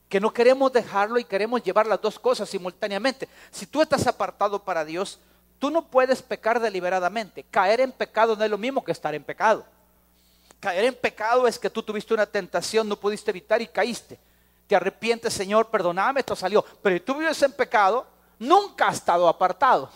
[0.08, 3.28] que no queremos dejarlo y queremos llevar las dos cosas simultáneamente.
[3.52, 5.20] Si tú estás apartado para Dios,
[5.60, 7.44] tú no puedes pecar deliberadamente.
[7.52, 9.66] Caer en pecado no es lo mismo que estar en pecado.
[10.62, 14.18] Caer en pecado es que tú tuviste una tentación, no pudiste evitar y caíste.
[14.66, 16.64] Te arrepientes, Señor, perdóname, esto salió.
[16.82, 18.08] Pero si tú vives en pecado,
[18.40, 19.90] nunca has estado apartado.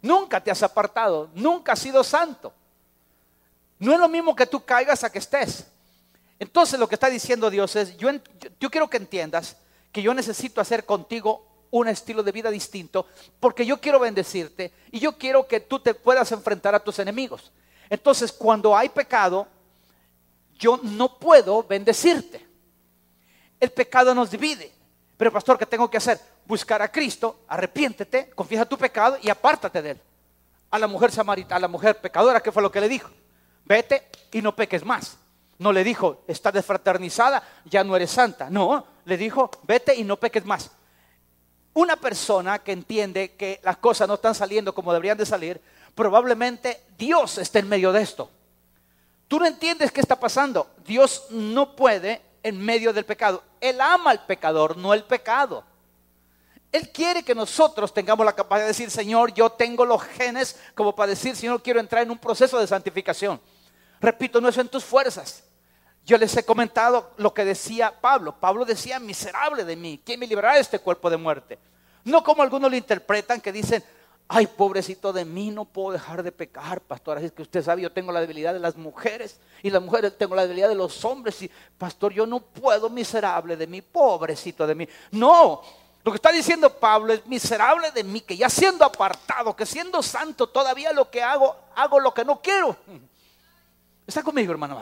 [0.00, 2.52] Nunca te has apartado, nunca has sido santo.
[3.78, 5.66] No es lo mismo que tú caigas a que estés.
[6.38, 8.10] Entonces lo que está diciendo Dios es, yo,
[8.60, 9.56] yo quiero que entiendas
[9.92, 13.06] que yo necesito hacer contigo un estilo de vida distinto
[13.40, 17.52] porque yo quiero bendecirte y yo quiero que tú te puedas enfrentar a tus enemigos.
[17.90, 19.46] Entonces cuando hay pecado,
[20.58, 22.46] yo no puedo bendecirte.
[23.58, 24.72] El pecado nos divide.
[25.16, 26.20] Pero pastor, ¿qué tengo que hacer?
[26.44, 30.00] Buscar a Cristo, arrepiéntete, confiesa tu pecado y apártate de él.
[30.70, 33.10] A la mujer samaritana, a la mujer pecadora, ¿qué fue lo que le dijo?
[33.64, 35.18] Vete y no peques más.
[35.58, 38.50] No le dijo, está desfraternizada, ya no eres santa.
[38.50, 40.70] No, le dijo, vete y no peques más.
[41.74, 45.60] Una persona que entiende que las cosas no están saliendo como deberían de salir,
[45.94, 48.30] probablemente Dios está en medio de esto.
[49.28, 50.70] Tú no entiendes qué está pasando.
[50.86, 53.42] Dios no puede en medio del pecado.
[53.60, 55.64] Él ama al pecador, no el pecado.
[56.70, 60.94] Él quiere que nosotros tengamos la capacidad de decir, Señor, yo tengo los genes como
[60.94, 63.40] para decir, Señor, quiero entrar en un proceso de santificación.
[64.04, 65.42] Repito, no es en tus fuerzas.
[66.04, 68.34] Yo les he comentado lo que decía Pablo.
[68.38, 71.58] Pablo decía, miserable de mí, ¿quién me librará de este cuerpo de muerte?
[72.04, 73.82] No como algunos lo interpretan, que dicen,
[74.28, 77.16] ay, pobrecito de mí, no puedo dejar de pecar, pastor.
[77.16, 80.18] Así es que usted sabe, yo tengo la debilidad de las mujeres y las mujeres
[80.18, 81.40] tengo la debilidad de los hombres.
[81.40, 84.86] Y, pastor, yo no puedo, miserable de mí, pobrecito de mí.
[85.12, 85.62] No,
[86.04, 90.02] lo que está diciendo Pablo es miserable de mí, que ya siendo apartado, que siendo
[90.02, 92.76] santo, todavía lo que hago, hago lo que no quiero.
[94.06, 94.78] Está conmigo, hermano.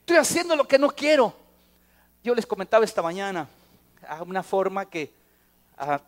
[0.00, 1.34] Estoy haciendo lo que no quiero.
[2.22, 3.46] Yo les comentaba esta mañana
[4.08, 5.12] a una forma que,
[5.76, 6.00] ah,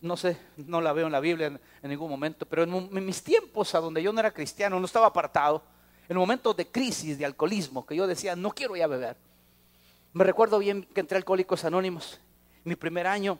[0.00, 3.74] no sé, no la veo en la Biblia en, ningún momento, pero en, mis tiempos
[3.74, 5.62] a donde yo no era cristiano, no estaba apartado,
[6.08, 9.16] en momentos de crisis, de alcoholismo, que yo decía, no quiero ya beber.
[10.12, 12.20] Me recuerdo bien que entré a Alcohólicos Anónimos,
[12.62, 13.38] mi primer año,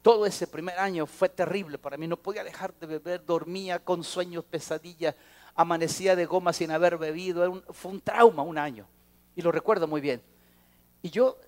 [0.00, 4.02] todo ese primer año fue terrible para mí, no podía dejar de beber, dormía con
[4.02, 5.14] sueños, pesadillas,
[5.54, 7.62] amanecía de goma sin haber bebido.
[7.70, 8.86] fue un trauma un año.
[9.36, 10.22] Y lo recuerdo muy bien.
[11.02, 11.38] Y yo,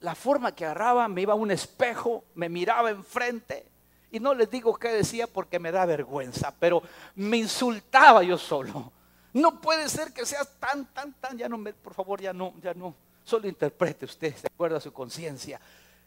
[0.00, 3.66] la forma que agarraba, me iba a un espejo, me miraba enfrente.
[4.10, 6.82] Y no les digo qué decía porque me da vergüenza, pero
[7.16, 8.92] me insultaba yo solo.
[9.32, 12.54] No puede ser que seas tan, tan, tan, ya no me, por favor, ya no,
[12.62, 12.94] ya no.
[13.24, 15.60] Solo interprete usted, de acuerdo a su conciencia.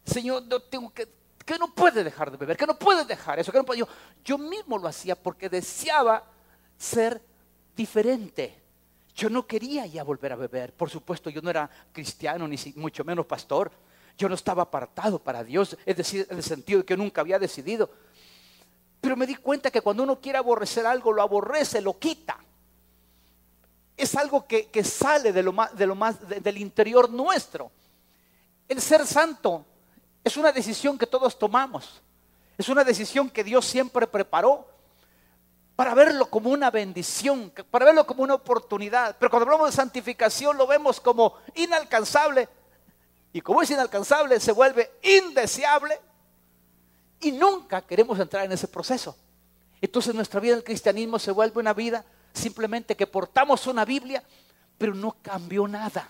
[0.05, 1.09] Señor, no tengo que,
[1.45, 3.81] que no puede dejar de beber, que no puede dejar eso, que no puede.
[3.81, 3.87] Yo,
[4.23, 6.23] yo mismo lo hacía porque deseaba
[6.77, 7.21] ser
[7.77, 8.61] diferente.
[9.15, 10.73] Yo no quería ya volver a beber.
[10.73, 13.71] Por supuesto, yo no era cristiano, ni mucho menos pastor.
[14.17, 17.39] Yo no estaba apartado para Dios, es decir, en el sentido de que nunca había
[17.39, 17.89] decidido.
[18.99, 22.37] Pero me di cuenta que cuando uno quiere aborrecer algo, lo aborrece, lo quita.
[23.95, 27.71] Es algo que, sale de lo más, de lo más del interior nuestro.
[28.67, 29.65] El ser santo
[30.23, 32.01] es una decisión que todos tomamos.
[32.57, 34.67] Es una decisión que Dios siempre preparó
[35.77, 39.15] para verlo como una bendición, para verlo como una oportunidad.
[39.19, 42.49] Pero cuando hablamos de santificación lo vemos como inalcanzable.
[43.31, 46.01] Y como es inalcanzable, se vuelve indeseable.
[47.19, 49.15] Y nunca queremos entrar en ese proceso.
[49.79, 52.03] Entonces nuestra vida del cristianismo se vuelve una vida
[52.33, 54.23] simplemente que portamos una Biblia,
[54.79, 56.09] pero no cambió nada.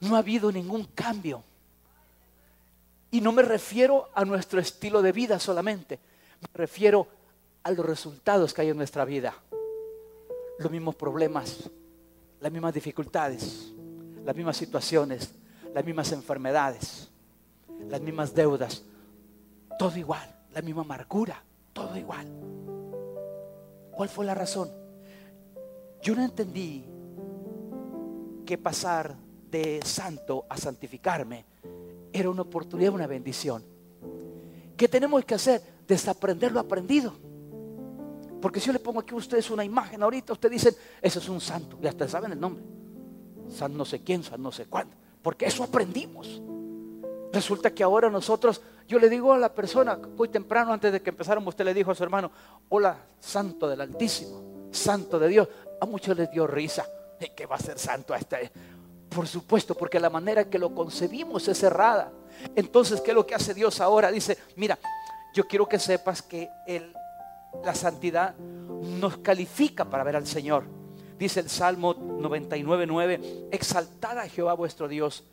[0.00, 1.44] No ha habido ningún cambio.
[3.10, 5.98] Y no me refiero a nuestro estilo de vida solamente,
[6.40, 7.17] me refiero
[7.62, 9.34] a los resultados que hay en nuestra vida.
[10.58, 11.70] Los mismos problemas,
[12.40, 13.72] las mismas dificultades,
[14.24, 15.34] las mismas situaciones,
[15.74, 17.08] las mismas enfermedades,
[17.88, 18.82] las mismas deudas,
[19.78, 21.42] todo igual, la misma amargura,
[21.72, 22.26] todo igual.
[23.92, 24.70] ¿Cuál fue la razón?
[26.02, 26.84] Yo no entendí
[28.46, 29.16] que pasar
[29.50, 31.44] de santo a santificarme
[32.12, 33.62] era una oportunidad, una bendición.
[34.76, 35.62] ¿Qué tenemos que hacer?
[35.86, 37.12] Desaprender lo aprendido.
[38.40, 41.28] Porque si yo le pongo aquí a ustedes una imagen ahorita, ustedes dicen, ese es
[41.28, 42.62] un santo, y hasta saben el nombre.
[43.50, 44.94] San no sé quién, san no sé cuándo.
[45.22, 46.40] Porque eso aprendimos.
[47.32, 51.10] Resulta que ahora nosotros, yo le digo a la persona, muy temprano antes de que
[51.10, 52.30] empezáramos, usted le dijo a su hermano,
[52.68, 55.48] hola, santo del Altísimo, santo de Dios.
[55.80, 56.86] A muchos les dio risa.
[57.34, 58.50] ¿Qué va a ser santo a este?
[59.08, 62.12] Por supuesto, porque la manera que lo concebimos es errada.
[62.54, 64.10] Entonces, ¿qué es lo que hace Dios ahora?
[64.10, 64.78] Dice, mira,
[65.34, 66.92] yo quiero que sepas que el
[67.64, 70.64] la santidad nos califica para ver al Señor.
[71.18, 75.24] Dice el Salmo 99.9, exaltad a Jehová vuestro Dios,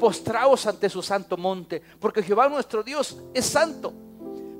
[0.00, 3.92] postraos ante su santo monte, porque Jehová nuestro Dios es santo.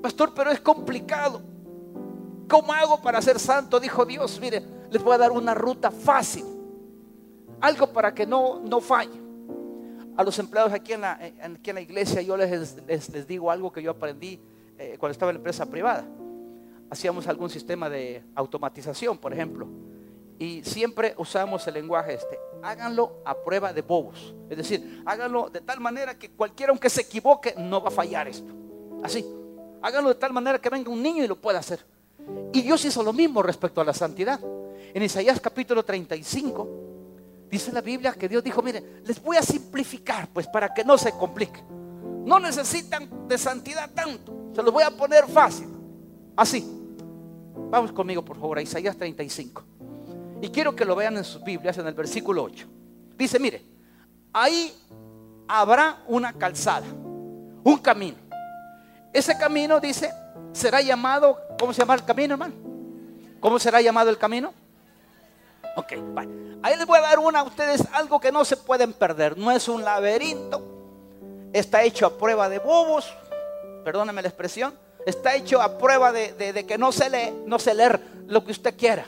[0.03, 1.41] Pastor, pero es complicado.
[2.49, 3.81] ¿Cómo hago para ser santo?
[3.81, 4.39] Dijo Dios.
[4.39, 6.45] Mire, les voy a dar una ruta fácil.
[7.63, 9.19] Algo para que no, no falle.
[10.17, 13.73] A los empleados aquí en la, aquí en la iglesia yo les, les, digo algo
[13.73, 14.39] que yo aprendí
[14.79, 16.07] eh, cuando estaba en la empresa privada.
[16.91, 19.67] Hacíamos algún sistema de automatización, por ejemplo.
[20.39, 22.39] Y siempre usamos el lenguaje este.
[22.63, 24.35] Háganlo a prueba de bobos.
[24.49, 28.29] Es decir, háganlo de tal manera que cualquiera, aunque se equivoque, no va a fallar
[28.29, 28.53] esto.
[29.03, 29.25] Así.
[29.83, 31.85] Háganlo de tal manera que venga un niño y lo pueda hacer.
[32.53, 34.41] Y Dios hizo lo mismo respecto a la santidad.
[34.95, 36.69] En Isaías capítulo 35
[37.51, 40.97] dice la Biblia que Dios dijo, mire, les voy a simplificar pues para que no
[40.97, 41.63] se complique.
[42.25, 44.51] No necesitan de santidad tanto.
[44.55, 45.74] Se los voy a poner fácil.
[46.37, 46.65] Así.
[47.71, 49.63] Vamos conmigo por favor a Isaías 35.
[50.43, 52.67] Y quiero que lo vean en sus Biblias en el versículo 8.
[53.17, 53.63] Dice, mire,
[54.33, 54.73] ahí
[55.49, 58.19] habrá una calzada, un camino.
[59.13, 60.13] Ese camino, dice,
[60.53, 62.55] será llamado, ¿cómo se llama el camino, hermano?
[63.41, 64.53] ¿Cómo será llamado el camino?
[65.77, 65.93] Ok,
[66.63, 69.37] Ahí les voy a dar una a ustedes algo que no se pueden perder.
[69.37, 70.63] No es un laberinto.
[71.53, 73.13] Está hecho a prueba de bobos.
[73.85, 74.73] Perdóname la expresión.
[75.07, 78.77] Está hecho a prueba de, que no se lee, no se leer lo que usted
[78.77, 79.07] quiera.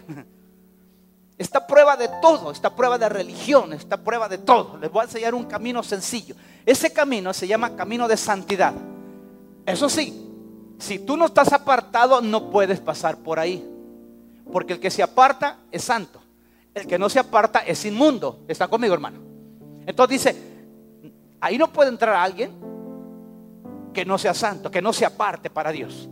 [1.39, 4.79] Está prueba de todo, está prueba de religión, está prueba de todo.
[4.79, 6.35] Les voy a enseñar un camino sencillo.
[6.65, 8.73] Ese camino se llama camino de santidad.
[9.67, 10.27] Eso sí,
[10.79, 13.67] si tú no estás apartado, no puedes pasar por ahí.
[14.51, 16.23] Porque el que se aparta es santo.
[16.75, 18.45] El que no se aparta es inmundo.
[18.49, 19.19] ¿Está conmigo, hermano?
[19.87, 20.37] Entonces dice,
[21.41, 22.53] ahí no puede entrar alguien
[23.97, 26.07] que no sea santo, que no se aparte para Dios.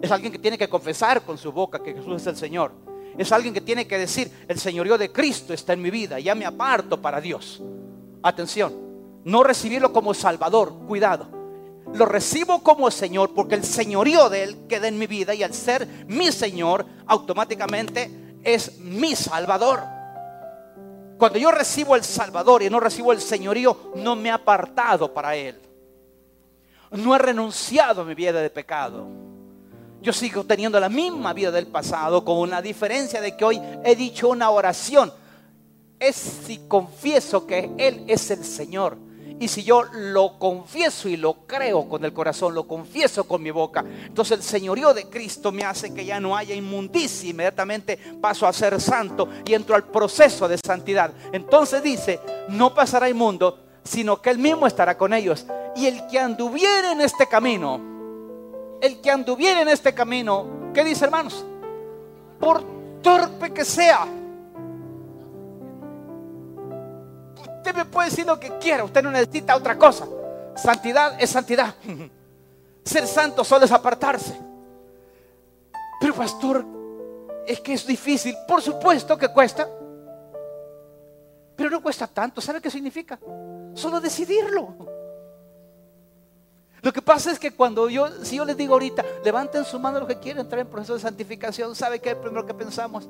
[0.00, 2.70] Es alguien que tiene que confesar con su boca que Jesús es el Señor.
[3.18, 6.36] Es alguien que tiene que decir, el señorío de Cristo está en mi vida, ya
[6.36, 7.60] me aparto para Dios.
[8.22, 8.72] Atención,
[9.24, 11.26] no recibirlo como Salvador, cuidado.
[11.92, 15.52] Lo recibo como Señor porque el señorío de Él queda en mi vida y al
[15.52, 19.82] ser mi Señor, automáticamente es mi Salvador.
[21.18, 25.34] Cuando yo recibo el Salvador y no recibo el señorío, no me he apartado para
[25.34, 25.67] Él.
[26.90, 29.06] No he renunciado a mi vida de pecado.
[30.00, 33.96] Yo sigo teniendo la misma vida del pasado, con una diferencia de que hoy he
[33.96, 35.12] dicho una oración.
[35.98, 38.96] Es si confieso que Él es el Señor
[39.40, 43.50] y si yo lo confieso y lo creo con el corazón, lo confieso con mi
[43.50, 47.30] boca, entonces el señorío de Cristo me hace que ya no haya inmundicia.
[47.30, 51.12] Inmediatamente paso a ser santo y entro al proceso de santidad.
[51.32, 53.58] Entonces dice, no pasará inmundo,
[53.88, 55.46] sino que Él mismo estará con ellos.
[55.74, 57.80] Y el que anduviera en este camino,
[58.80, 61.44] el que anduviera en este camino, ¿qué dice hermanos?
[62.38, 62.62] Por
[63.02, 64.06] torpe que sea,
[67.68, 70.06] Usted me puede decir lo que quiera, usted no necesita otra cosa.
[70.56, 71.74] Santidad es santidad.
[72.84, 74.34] Ser santo solo es apartarse.
[76.00, 76.64] Pero pastor,
[77.46, 78.34] es que es difícil.
[78.46, 79.68] Por supuesto que cuesta.
[81.58, 82.40] Pero no cuesta tanto.
[82.40, 83.18] ¿Sabe qué significa?
[83.74, 84.76] Solo decidirlo.
[86.80, 89.98] Lo que pasa es que cuando yo, si yo les digo ahorita, levanten su mano
[89.98, 93.08] los que quieren entrar en proceso de santificación, ¿sabe qué es lo primero que pensamos?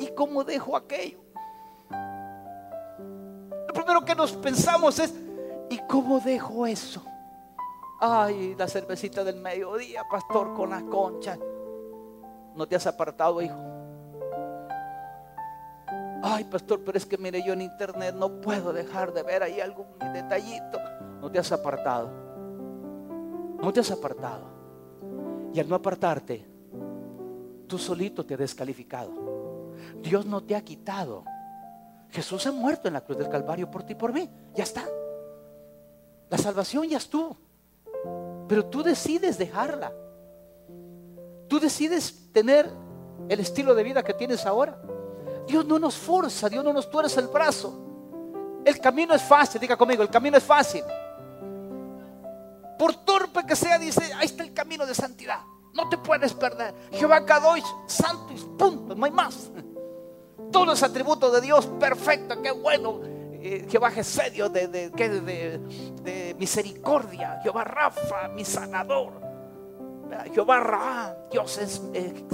[0.00, 1.18] ¿Y cómo dejo aquello?
[1.90, 5.12] Lo primero que nos pensamos es,
[5.68, 7.04] ¿y cómo dejo eso?
[8.00, 11.38] Ay, la cervecita del mediodía, pastor, con las conchas.
[12.54, 13.77] ¿No te has apartado, hijo?
[16.22, 19.60] Ay, pastor, pero es que mire, yo en internet no puedo dejar de ver ahí
[19.60, 20.78] algún detallito.
[21.20, 22.10] No te has apartado.
[23.60, 24.46] No te has apartado.
[25.52, 26.44] Y al no apartarte,
[27.66, 29.12] tú solito te has descalificado.
[30.02, 31.24] Dios no te ha quitado
[32.10, 34.28] Jesús ha muerto en la cruz del Calvario por ti y por mí.
[34.54, 34.84] Ya está.
[36.30, 37.36] La salvación ya estuvo.
[38.48, 39.92] Pero tú decides dejarla.
[41.48, 42.70] Tú decides tener
[43.28, 44.80] el estilo de vida que tienes ahora.
[45.48, 47.74] Dios no nos forza, Dios no nos tuerce el brazo.
[48.64, 50.84] El camino es fácil, diga conmigo, el camino es fácil.
[52.78, 55.40] Por torpe que sea, dice, ahí está el camino de santidad.
[55.74, 56.74] No te puedes perder.
[56.92, 59.50] Jehová Kadosh, santo y punto, no hay más
[60.50, 63.00] todos los atributos de Dios, perfecto, qué bueno.
[63.40, 69.12] Eh, Jehová Jesedio de, de, de, misericordia, Jehová Rafa, mi sanador,
[70.34, 71.80] Jehová Ra, Dios es,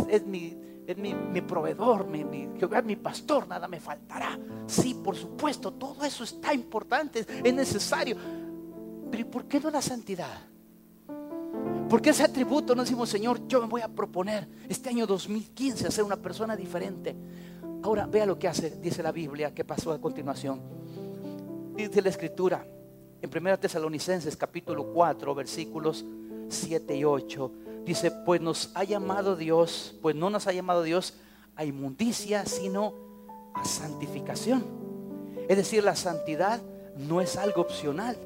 [0.09, 0.57] es, mi,
[0.97, 4.39] mi, proveedor, mi, Jehová es mi pastor, nada me faltará.
[4.67, 8.17] Sí, por supuesto, todo eso está importante, es necesario.
[9.11, 10.49] Pero ¿y por qué no la santidad?
[11.89, 15.91] Porque ese atributo no decimos, Señor, yo me voy a proponer este año 2015 a
[15.91, 17.15] ser una persona diferente.
[17.83, 20.61] Ahora vea lo que hace, dice la Biblia, que pasó a continuación.
[21.77, 22.67] Dice la escritura
[23.21, 26.05] en 1 Tesalonicenses capítulo 4 versículos
[26.49, 27.53] 7 y 8.
[27.85, 31.15] Dice, pues nos ha llamado Dios, pues no nos ha llamado Dios
[31.57, 32.95] a inmundicia, sino
[33.55, 34.65] a santificación.
[35.49, 36.63] Es decir, la santidad
[36.97, 38.17] no es algo opcional,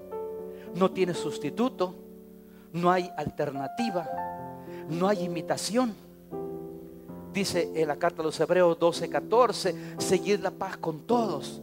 [0.75, 1.95] no tiene sustituto,
[2.73, 4.09] no hay alternativa,
[4.89, 5.95] no hay imitación.
[7.33, 11.61] Dice en la carta a los Hebreos 12, 14, seguir la paz con todos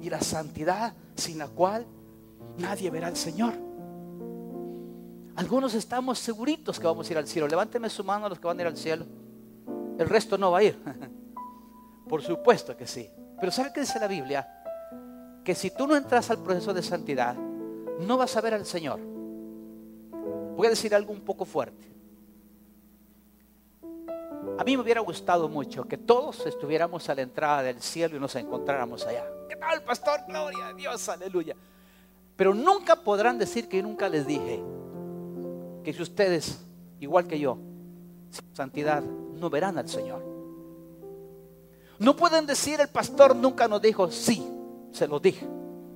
[0.00, 1.86] y la santidad sin la cual
[2.58, 3.63] nadie verá al Señor.
[5.36, 7.48] Algunos estamos seguritos que vamos a ir al cielo.
[7.48, 9.04] Levánteme su mano a los que van a ir al cielo.
[9.98, 10.78] El resto no va a ir.
[12.08, 13.08] Por supuesto que sí.
[13.40, 14.46] Pero ¿sabe qué dice la Biblia?
[15.44, 19.00] Que si tú no entras al proceso de santidad, no vas a ver al Señor.
[20.56, 21.92] Voy a decir algo un poco fuerte.
[24.56, 28.20] A mí me hubiera gustado mucho que todos estuviéramos a la entrada del cielo y
[28.20, 29.24] nos encontráramos allá.
[29.48, 30.20] ¿Qué tal, pastor?
[30.28, 31.56] Gloria a Dios, aleluya.
[32.36, 34.62] Pero nunca podrán decir que nunca les dije
[35.84, 36.58] que si ustedes,
[36.98, 37.58] igual que yo,
[38.30, 40.24] sin santidad, no verán al Señor.
[41.98, 44.44] No pueden decir el pastor nunca nos dijo, sí,
[44.90, 45.46] se lo dije.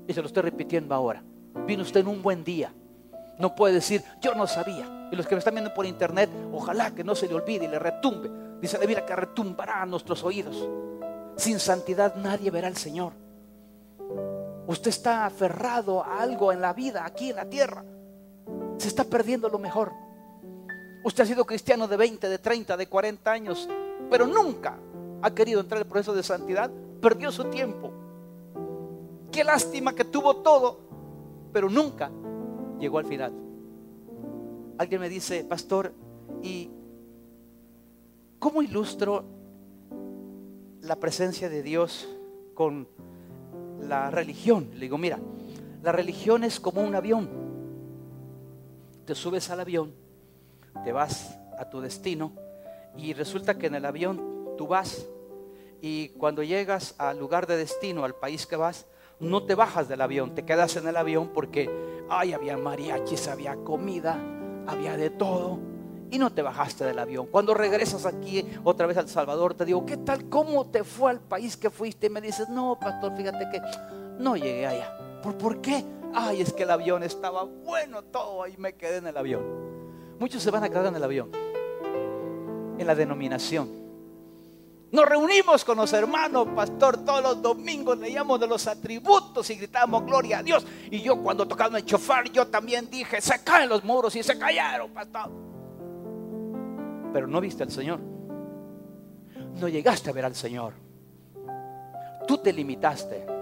[0.07, 1.23] Y se lo estoy repitiendo ahora.
[1.67, 2.73] Vino usted en un buen día.
[3.39, 5.09] No puede decir, yo no sabía.
[5.11, 7.69] Y los que me están viendo por internet, ojalá que no se le olvide y
[7.69, 8.31] le retumbe.
[8.61, 10.69] Dice la Biblia que retumbará a nuestros oídos.
[11.37, 13.13] Sin santidad nadie verá al Señor.
[14.67, 17.85] Usted está aferrado a algo en la vida, aquí en la tierra.
[18.79, 19.93] Se está perdiendo lo mejor.
[21.05, 23.69] Usted ha sido cristiano de 20, de 30, de 40 años,
[24.11, 24.79] pero nunca
[25.23, 26.71] ha querido entrar en el proceso de santidad.
[27.01, 27.93] Perdió su tiempo.
[29.31, 30.81] Qué lástima que tuvo todo,
[31.53, 32.11] pero nunca
[32.79, 33.33] llegó al final.
[34.79, 35.93] Alguien me dice, pastor,
[36.43, 36.71] ¿y
[38.39, 39.25] cómo ilustro
[40.81, 42.09] la presencia de Dios
[42.55, 42.89] con
[43.81, 44.71] la religión?
[44.75, 45.19] Le digo, mira,
[45.83, 47.48] la religión es como un avión.
[49.09, 49.95] Te subes al avión,
[50.85, 52.35] te vas a tu destino
[52.95, 55.07] y resulta que en el avión tú vas
[55.81, 58.85] y cuando llegas al lugar de destino, al país que vas,
[59.19, 61.71] no te bajas del avión, te quedas en el avión porque,
[62.11, 64.21] ay, había mariachis, había comida,
[64.67, 65.59] había de todo.
[66.11, 67.29] Y no te bajaste del avión.
[67.29, 70.29] Cuando regresas aquí otra vez al Salvador, te digo, ¿qué tal?
[70.29, 72.09] ¿Cómo te fue al país que fuiste?
[72.09, 73.63] Y me dices, no, pastor, fíjate que
[74.23, 75.21] no llegué allá.
[75.23, 75.83] ¿Por, ¿Por qué?
[76.21, 79.43] Ay, es que el avión estaba bueno todo y me quedé en el avión.
[80.19, 81.31] Muchos se van a quedar en el avión,
[82.79, 83.89] en la denominación
[84.91, 90.07] nos reunimos con los hermanos, pastor, todos los domingos leíamos de los atributos y gritábamos
[90.07, 90.67] gloria a Dios.
[90.91, 94.39] Y yo cuando tocaba el chofar, yo también dije, se caen los muros y se
[94.39, 95.31] callaron, pastor.
[97.13, 98.01] Pero no viste al Señor.
[99.61, 100.73] No llegaste a ver al Señor.
[102.27, 103.38] Tú te limitaste.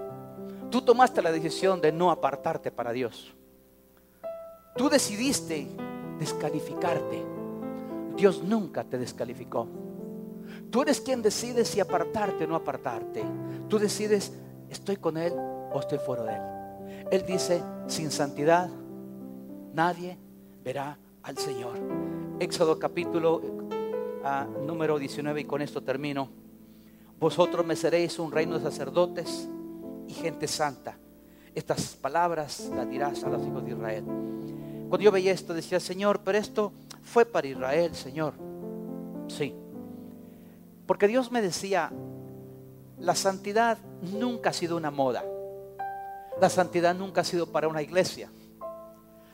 [0.76, 3.34] Tú tomaste la decisión de no apartarte para Dios.
[4.76, 5.66] Tú decidiste
[6.18, 7.24] descalificarte.
[8.14, 9.66] Dios nunca te descalificó.
[10.68, 13.24] Tú eres quien decide si apartarte o no apartarte.
[13.70, 14.34] Tú decides,
[14.68, 15.32] estoy con Él
[15.72, 17.06] o estoy fuera de Él.
[17.10, 18.68] Él dice, sin santidad
[19.72, 20.18] nadie
[20.62, 21.78] verá al Señor.
[22.38, 23.40] Éxodo capítulo
[24.22, 26.28] ah, número 19 y con esto termino.
[27.18, 29.48] Vosotros me seréis un reino de sacerdotes
[30.08, 30.96] y gente santa.
[31.54, 34.04] Estas palabras las dirás a los hijos de Israel.
[34.88, 38.34] Cuando yo veía esto decía, Señor, pero esto fue para Israel, Señor.
[39.28, 39.54] Sí.
[40.86, 41.90] Porque Dios me decía,
[42.98, 45.24] la santidad nunca ha sido una moda.
[46.40, 48.30] La santidad nunca ha sido para una iglesia.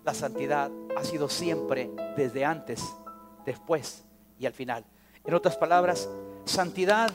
[0.05, 2.83] La santidad ha sido siempre desde antes,
[3.45, 4.05] después
[4.39, 4.85] y al final.
[5.25, 6.09] En otras palabras,
[6.45, 7.11] santidad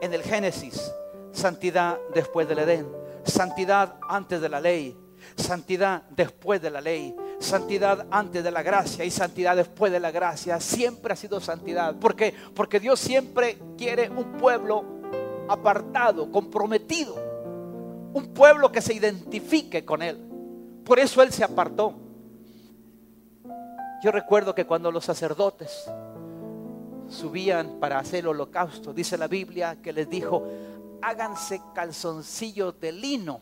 [0.00, 0.92] en el Génesis,
[1.34, 2.86] santidad después del Edén,
[3.24, 4.96] santidad antes de la ley,
[5.36, 10.10] santidad después de la ley, santidad antes de la gracia y santidad después de la
[10.10, 10.60] gracia.
[10.60, 11.96] Siempre ha sido santidad.
[11.96, 12.34] ¿Por qué?
[12.54, 14.84] Porque Dios siempre quiere un pueblo
[15.48, 17.16] apartado, comprometido.
[18.12, 20.18] Un pueblo que se identifique con Él.
[20.84, 21.94] Por eso Él se apartó.
[24.02, 25.90] Yo recuerdo que cuando los sacerdotes
[27.08, 30.46] subían para hacer el holocausto, dice la Biblia que les dijo,
[31.04, 33.40] háganse calzoncillos de lino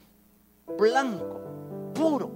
[0.78, 1.40] blanco,
[1.94, 2.30] puro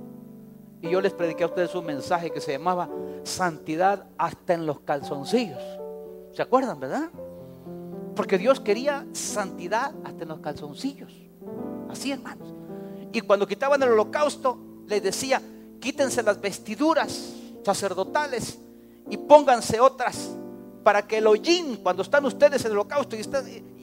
[0.81, 2.89] y yo les prediqué a ustedes un mensaje que se llamaba
[3.24, 5.61] Santidad hasta en los calzoncillos.
[6.33, 7.11] ¿Se acuerdan, verdad?
[8.14, 11.12] Porque Dios quería santidad hasta en los calzoncillos.
[11.91, 12.55] Así, hermanos.
[13.12, 15.43] Y cuando quitaban el holocausto, les decía,
[15.81, 17.33] quítense las vestiduras
[17.64, 18.61] sacerdotales
[19.11, 20.31] y pónganse otras
[20.87, 23.24] para que el hollín, cuando están ustedes en el holocausto y,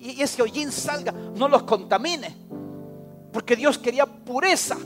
[0.01, 2.33] y ese hollín salga, no los contamine.
[3.33, 4.77] Porque Dios quería pureza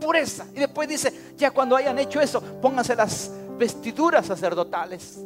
[0.00, 0.46] pureza.
[0.54, 5.20] Y después dice, ya cuando hayan hecho eso, pónganse las vestiduras sacerdotales,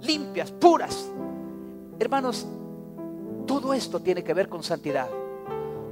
[0.00, 1.06] limpias, puras.
[1.98, 2.46] Hermanos,
[3.46, 5.06] Todo esto tiene que ver con santidad.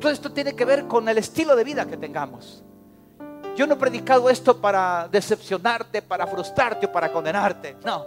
[0.01, 2.65] Todo esto tiene que ver con el estilo de vida que tengamos.
[3.57, 7.77] Yo no he predicado esto para decepcionarte, para frustrarte o para condenarte.
[7.85, 8.07] No,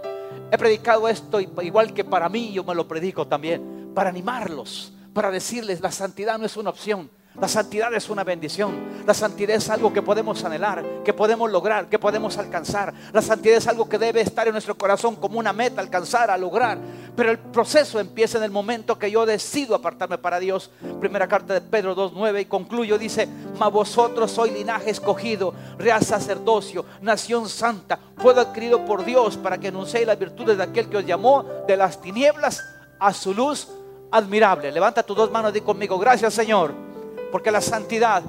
[0.50, 5.30] he predicado esto igual que para mí, yo me lo predico también, para animarlos, para
[5.30, 7.10] decirles, la santidad no es una opción,
[7.40, 9.04] la santidad es una bendición.
[9.06, 12.94] La santidad es algo que podemos anhelar, que podemos lograr, que podemos alcanzar.
[13.12, 16.38] La santidad es algo que debe estar en nuestro corazón como una meta, alcanzar, a
[16.38, 16.78] lograr.
[17.14, 20.70] Pero el proceso empieza en el momento que yo decido apartarme para Dios.
[20.98, 23.28] Primera carta de Pedro 2.9 y concluyo, dice,
[23.58, 29.68] mas vosotros sois linaje escogido, real sacerdocio, nación santa, pueblo adquirido por Dios para que
[29.68, 32.64] anunciéis las virtudes de aquel que os llamó de las tinieblas
[32.98, 33.68] a su luz
[34.10, 34.72] admirable.
[34.72, 36.95] Levanta tus dos manos y conmigo, gracias Señor
[37.30, 38.22] porque la santidad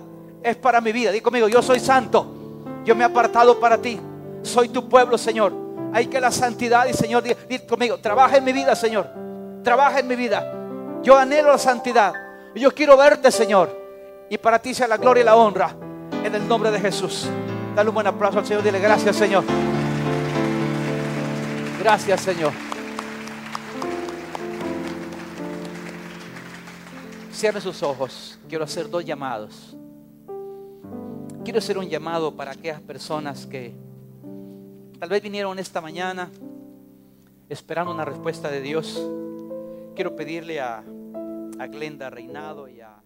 [0.44, 1.12] es para mi vida.
[1.12, 2.26] Di conmigo, yo soy santo.
[2.86, 4.00] Yo me he apartado para ti.
[4.42, 5.54] Soy tu pueblo, Señor.
[5.94, 9.08] Hay que la santidad y Señor, di, conmigo, trabaja en mi vida, Señor.
[9.64, 10.54] Trabaja en mi vida.
[11.04, 12.14] Yo anhelo la santidad.
[12.56, 13.70] Yo quiero verte, Señor.
[14.30, 15.76] Y para ti sea la gloria y la honra.
[16.24, 17.28] En el nombre de Jesús.
[17.76, 18.64] Dale un buen aplauso al Señor.
[18.64, 19.44] Dile gracias, Señor.
[21.80, 22.67] Gracias, Señor.
[27.38, 28.40] Cierre sus ojos.
[28.50, 29.78] Quiero hacer dos llamados.
[31.44, 33.76] Quiero hacer un llamado para aquellas personas que
[34.98, 36.32] tal vez vinieron esta mañana
[37.48, 39.08] esperando una respuesta de Dios.
[39.94, 40.84] Quiero pedirle a,
[41.70, 42.97] Glenda Reinado y a